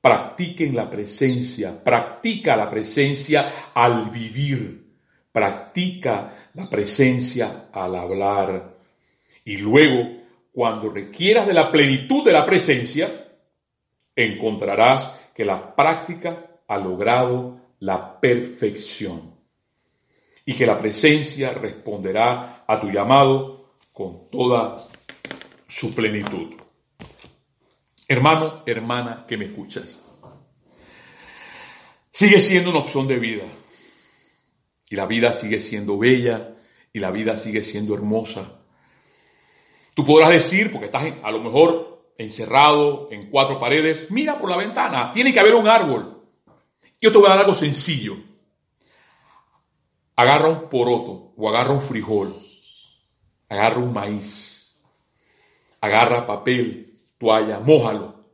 Practiquen 0.00 0.74
la 0.74 0.88
presencia, 0.88 1.84
practica 1.84 2.56
la 2.56 2.66
presencia 2.66 3.70
al 3.74 4.08
vivir, 4.08 4.86
practica 5.30 6.48
la 6.54 6.70
presencia 6.70 7.68
al 7.70 7.94
hablar. 7.94 8.74
Y 9.44 9.58
luego, 9.58 10.22
cuando 10.50 10.88
requieras 10.88 11.46
de 11.46 11.52
la 11.52 11.70
plenitud 11.70 12.24
de 12.24 12.32
la 12.32 12.46
presencia, 12.46 13.28
encontrarás 14.16 15.10
que 15.34 15.44
la 15.44 15.74
práctica 15.74 16.60
ha 16.68 16.76
logrado 16.78 17.60
la 17.80 18.20
perfección 18.20 19.34
y 20.44 20.54
que 20.54 20.66
la 20.66 20.78
presencia 20.78 21.52
responderá 21.52 22.64
a 22.66 22.80
tu 22.80 22.90
llamado 22.90 23.76
con 23.92 24.30
toda 24.30 24.88
su 25.66 25.94
plenitud. 25.94 26.54
Hermano, 28.08 28.62
hermana 28.66 29.24
que 29.26 29.36
me 29.36 29.46
escuchas, 29.46 30.02
sigue 32.10 32.40
siendo 32.40 32.70
una 32.70 32.80
opción 32.80 33.06
de 33.06 33.18
vida. 33.18 33.44
Y 34.90 34.96
la 34.96 35.06
vida 35.06 35.32
sigue 35.32 35.58
siendo 35.60 35.96
bella 35.96 36.54
y 36.92 36.98
la 36.98 37.10
vida 37.10 37.36
sigue 37.36 37.62
siendo 37.62 37.94
hermosa. 37.94 38.60
Tú 39.94 40.04
podrás 40.04 40.30
decir, 40.30 40.70
porque 40.70 40.86
estás 40.86 41.04
a 41.22 41.30
lo 41.30 41.40
mejor 41.40 41.91
encerrado 42.18 43.08
en 43.10 43.30
cuatro 43.30 43.58
paredes, 43.58 44.10
mira 44.10 44.38
por 44.38 44.50
la 44.50 44.56
ventana, 44.56 45.12
tiene 45.12 45.32
que 45.32 45.40
haber 45.40 45.54
un 45.54 45.68
árbol. 45.68 46.22
Yo 47.00 47.10
te 47.10 47.18
voy 47.18 47.26
a 47.26 47.30
dar 47.30 47.40
algo 47.40 47.54
sencillo. 47.54 48.16
Agarra 50.16 50.48
un 50.48 50.68
poroto 50.68 51.32
o 51.36 51.48
agarra 51.48 51.72
un 51.72 51.82
frijol, 51.82 52.34
agarra 53.48 53.78
un 53.78 53.92
maíz 53.92 54.52
agarra 55.82 56.24
papel, 56.24 56.96
toalla, 57.18 57.60
mójalo, 57.60 58.24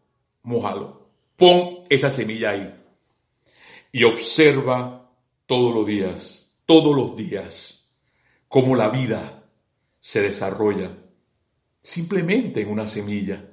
mójalo. 0.43 1.09
Pon 1.37 1.85
esa 1.89 2.11
semilla 2.11 2.51
ahí 2.51 2.75
y 3.91 4.05
observa 4.05 5.11
todos 5.47 5.75
los 5.75 5.87
días, 5.87 6.51
todos 6.67 6.95
los 6.95 7.17
días, 7.17 7.89
cómo 8.49 8.77
la 8.77 8.91
vida 8.91 9.45
se 9.99 10.21
desarrolla 10.21 10.91
simplemente 11.81 12.61
en 12.61 12.71
una 12.71 12.87
semilla. 12.87 13.48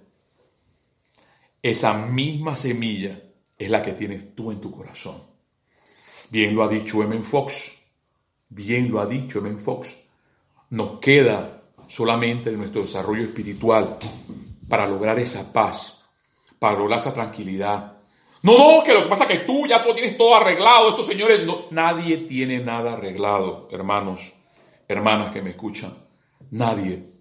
Esa 1.65 1.95
misma 1.95 2.56
semilla 2.56 3.19
es 3.58 3.71
la 3.71 3.82
que 3.82 3.93
tienes 3.93 4.36
tú 4.36 4.51
en 4.51 4.62
tu 4.62 4.69
corazón. 4.69 5.19
Bien 6.30 6.56
lo 6.56 6.62
ha 6.62 6.67
dicho 6.67 7.01
M. 7.01 7.19
Fox, 7.23 7.75
bien 8.49 8.91
lo 8.91 9.01
ha 9.01 9.08
dicho 9.08 9.39
M. 9.39 9.58
Fox. 9.58 9.97
nos 10.69 10.99
queda 10.99 11.63
solamente 11.88 12.51
nuestro 12.51 12.84
desarrollo 12.84 13.23
espiritual 13.23 13.97
para 14.69 14.86
lograr 14.86 15.17
esa 15.17 15.51
paz, 15.51 16.04
para 16.60 16.78
lograr 16.78 16.99
esa 16.99 17.15
tranquilidad. 17.15 17.97
No, 18.43 18.60
no, 18.60 18.84
que 18.84 18.93
lo 18.93 19.01
que 19.01 19.10
pasa 19.10 19.23
es 19.23 19.32
que 19.32 19.45
tú 19.45 19.65
ya 19.65 19.84
tú 19.84 19.91
tienes 19.95 20.15
todo 20.15 20.36
arreglado, 20.36 20.89
estos 20.89 21.08
señores, 21.08 21.47
no, 21.47 21.65
nadie 21.71 22.17
tiene 22.17 22.60
nada 22.60 22.93
arreglado, 22.93 23.69
hermanos, 23.71 24.34
hermanas 24.88 25.34
que 25.34 25.41
me 25.41 25.49
escuchan, 25.49 25.97
nadie. 26.51 27.14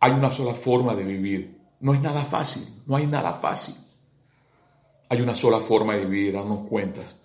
Hay 0.00 0.12
una 0.12 0.30
sola 0.30 0.54
forma 0.54 0.94
de 0.94 1.04
vivir, 1.04 1.60
no 1.80 1.92
es 1.92 2.00
nada 2.00 2.24
fácil, 2.24 2.66
no 2.86 2.96
hay 2.96 3.06
nada 3.06 3.34
fácil. 3.34 3.74
Hay 5.10 5.20
una 5.20 5.34
sola 5.34 5.60
forma 5.60 5.94
de 5.94 6.06
vivir, 6.06 6.32
darnos 6.32 6.66
cuentas. 6.66 7.16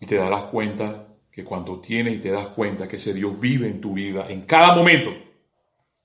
Y 0.00 0.06
te 0.06 0.16
darás 0.16 0.42
cuenta 0.44 1.06
que 1.30 1.44
cuando 1.44 1.80
tienes 1.80 2.14
y 2.14 2.18
te 2.18 2.30
das 2.30 2.48
cuenta 2.48 2.88
que 2.88 2.96
ese 2.96 3.14
Dios 3.14 3.38
vive 3.38 3.68
en 3.68 3.80
tu 3.80 3.94
vida, 3.94 4.26
en 4.28 4.42
cada 4.42 4.74
momento, 4.74 5.14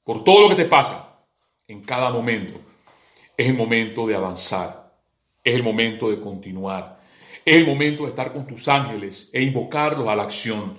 por 0.03 0.23
todo 0.23 0.41
lo 0.41 0.49
que 0.49 0.63
te 0.63 0.65
pasa, 0.65 1.23
en 1.67 1.81
cada 1.81 2.11
momento, 2.11 2.59
es 3.35 3.47
el 3.47 3.55
momento 3.55 4.05
de 4.05 4.15
avanzar, 4.15 4.93
es 5.43 5.55
el 5.55 5.63
momento 5.63 6.09
de 6.09 6.19
continuar, 6.19 6.99
es 7.43 7.55
el 7.55 7.65
momento 7.65 8.03
de 8.03 8.09
estar 8.09 8.31
con 8.31 8.45
tus 8.45 8.67
ángeles 8.67 9.29
e 9.33 9.41
invocarlos 9.41 10.07
a 10.07 10.15
la 10.15 10.23
acción, 10.23 10.77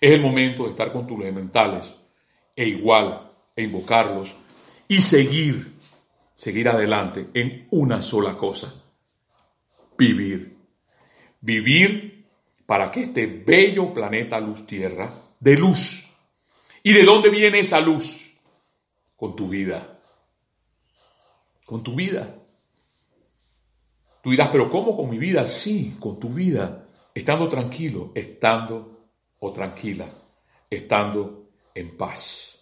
es 0.00 0.12
el 0.12 0.20
momento 0.20 0.64
de 0.64 0.70
estar 0.70 0.92
con 0.92 1.06
tus 1.06 1.18
elementales 1.18 1.96
e 2.54 2.68
igual 2.68 3.29
e 3.60 3.64
invocarlos 3.64 4.34
y 4.88 5.02
seguir, 5.02 5.76
seguir 6.34 6.68
adelante 6.68 7.28
en 7.34 7.68
una 7.70 8.00
sola 8.02 8.36
cosa, 8.36 8.74
vivir. 9.96 10.58
Vivir 11.42 12.26
para 12.66 12.90
que 12.90 13.00
este 13.00 13.26
bello 13.26 13.92
planeta 13.92 14.40
luz 14.40 14.66
tierra 14.66 15.12
de 15.38 15.56
luz. 15.56 16.08
¿Y 16.82 16.92
de 16.92 17.02
dónde 17.02 17.30
viene 17.30 17.60
esa 17.60 17.80
luz? 17.80 18.32
Con 19.16 19.36
tu 19.36 19.48
vida. 19.48 20.00
Con 21.66 21.82
tu 21.82 21.94
vida. 21.94 22.34
Tú 24.22 24.30
dirás, 24.30 24.48
pero 24.48 24.70
¿cómo 24.70 24.96
con 24.96 25.08
mi 25.08 25.18
vida? 25.18 25.46
Sí, 25.46 25.96
con 25.98 26.18
tu 26.18 26.30
vida. 26.30 26.86
Estando 27.14 27.48
tranquilo, 27.48 28.12
estando 28.14 29.08
o 29.38 29.52
tranquila, 29.52 30.10
estando 30.68 31.50
en 31.74 31.96
paz. 31.96 32.59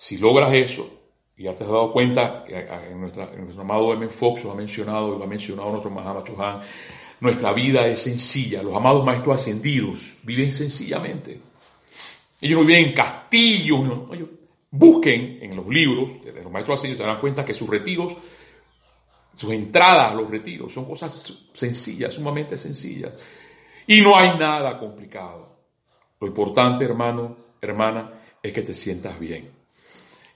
Si 0.00 0.16
logras 0.16 0.50
eso, 0.54 0.90
y 1.36 1.42
ya 1.42 1.54
te 1.54 1.62
has 1.62 1.68
dado 1.68 1.92
cuenta 1.92 2.42
que 2.42 2.58
en, 2.58 3.02
nuestro 3.02 3.60
amado 3.60 3.92
M. 3.92 4.08
Fox 4.08 4.44
lo 4.44 4.52
ha 4.52 4.54
mencionado 4.54 5.14
y 5.14 5.18
lo 5.18 5.24
ha 5.24 5.26
mencionado 5.26 5.68
nuestro 5.68 5.90
Mahama 5.90 6.24
Chohan, 6.24 6.62
nuestra 7.20 7.52
vida 7.52 7.86
es 7.86 8.00
sencilla. 8.00 8.62
Los 8.62 8.74
amados 8.74 9.04
maestros 9.04 9.34
ascendidos 9.34 10.14
viven 10.22 10.50
sencillamente. 10.50 11.38
Ellos 12.40 12.58
no 12.58 12.64
viven 12.64 12.86
en 12.86 12.92
castillos. 12.94 13.78
busquen 14.70 15.40
en 15.42 15.54
los 15.54 15.66
libros 15.68 16.24
de 16.24 16.32
los 16.44 16.50
maestros 16.50 16.78
ascendidos, 16.78 16.96
se 16.96 17.04
darán 17.04 17.20
cuenta 17.20 17.44
que 17.44 17.52
sus 17.52 17.68
retiros, 17.68 18.16
sus 19.34 19.52
entradas 19.52 20.12
a 20.12 20.14
los 20.14 20.30
retiros 20.30 20.72
son 20.72 20.86
cosas 20.86 21.30
sencillas, 21.52 22.14
sumamente 22.14 22.56
sencillas. 22.56 23.18
Y 23.86 24.00
no 24.00 24.16
hay 24.16 24.30
nada 24.38 24.78
complicado. 24.78 25.58
Lo 26.18 26.26
importante, 26.26 26.84
hermano, 26.84 27.36
hermana, 27.60 28.14
es 28.42 28.50
que 28.50 28.62
te 28.62 28.72
sientas 28.72 29.20
bien. 29.20 29.59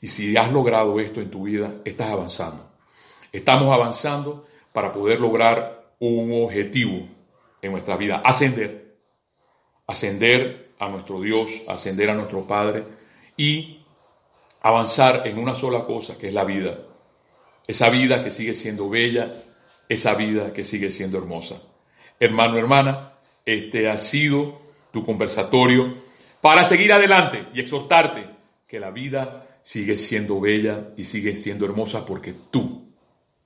Y 0.04 0.08
si 0.08 0.36
has 0.36 0.52
logrado 0.52 1.00
esto 1.00 1.22
en 1.22 1.30
tu 1.30 1.44
vida, 1.44 1.76
estás 1.82 2.10
avanzando. 2.10 2.70
Estamos 3.32 3.72
avanzando 3.72 4.46
para 4.70 4.92
poder 4.92 5.18
lograr 5.18 5.80
un 5.98 6.44
objetivo 6.44 7.08
en 7.62 7.72
nuestra 7.72 7.96
vida, 7.96 8.20
ascender. 8.22 8.98
Ascender 9.86 10.72
a 10.78 10.90
nuestro 10.90 11.22
Dios, 11.22 11.62
ascender 11.68 12.10
a 12.10 12.14
nuestro 12.14 12.46
Padre 12.46 12.84
y 13.38 13.80
avanzar 14.60 15.26
en 15.26 15.38
una 15.38 15.54
sola 15.54 15.86
cosa, 15.86 16.18
que 16.18 16.28
es 16.28 16.34
la 16.34 16.44
vida. 16.44 16.80
Esa 17.66 17.88
vida 17.88 18.22
que 18.22 18.30
sigue 18.30 18.54
siendo 18.54 18.90
bella, 18.90 19.32
esa 19.88 20.12
vida 20.12 20.52
que 20.52 20.64
sigue 20.64 20.90
siendo 20.90 21.16
hermosa. 21.16 21.62
Hermano, 22.20 22.58
hermana, 22.58 23.14
este 23.46 23.88
ha 23.88 23.96
sido 23.96 24.60
tu 24.92 25.02
conversatorio 25.02 25.94
para 26.42 26.62
seguir 26.62 26.92
adelante 26.92 27.46
y 27.54 27.60
exhortarte 27.60 28.26
que 28.68 28.78
la 28.78 28.90
vida 28.90 29.43
sigue 29.64 29.96
siendo 29.96 30.40
bella 30.40 30.92
y 30.96 31.04
sigue 31.04 31.34
siendo 31.34 31.64
hermosa 31.64 32.04
porque 32.04 32.34
tú 32.34 32.94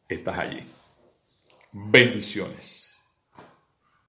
estás 0.08 0.36
allí. 0.38 0.60
Bendiciones. 1.72 2.87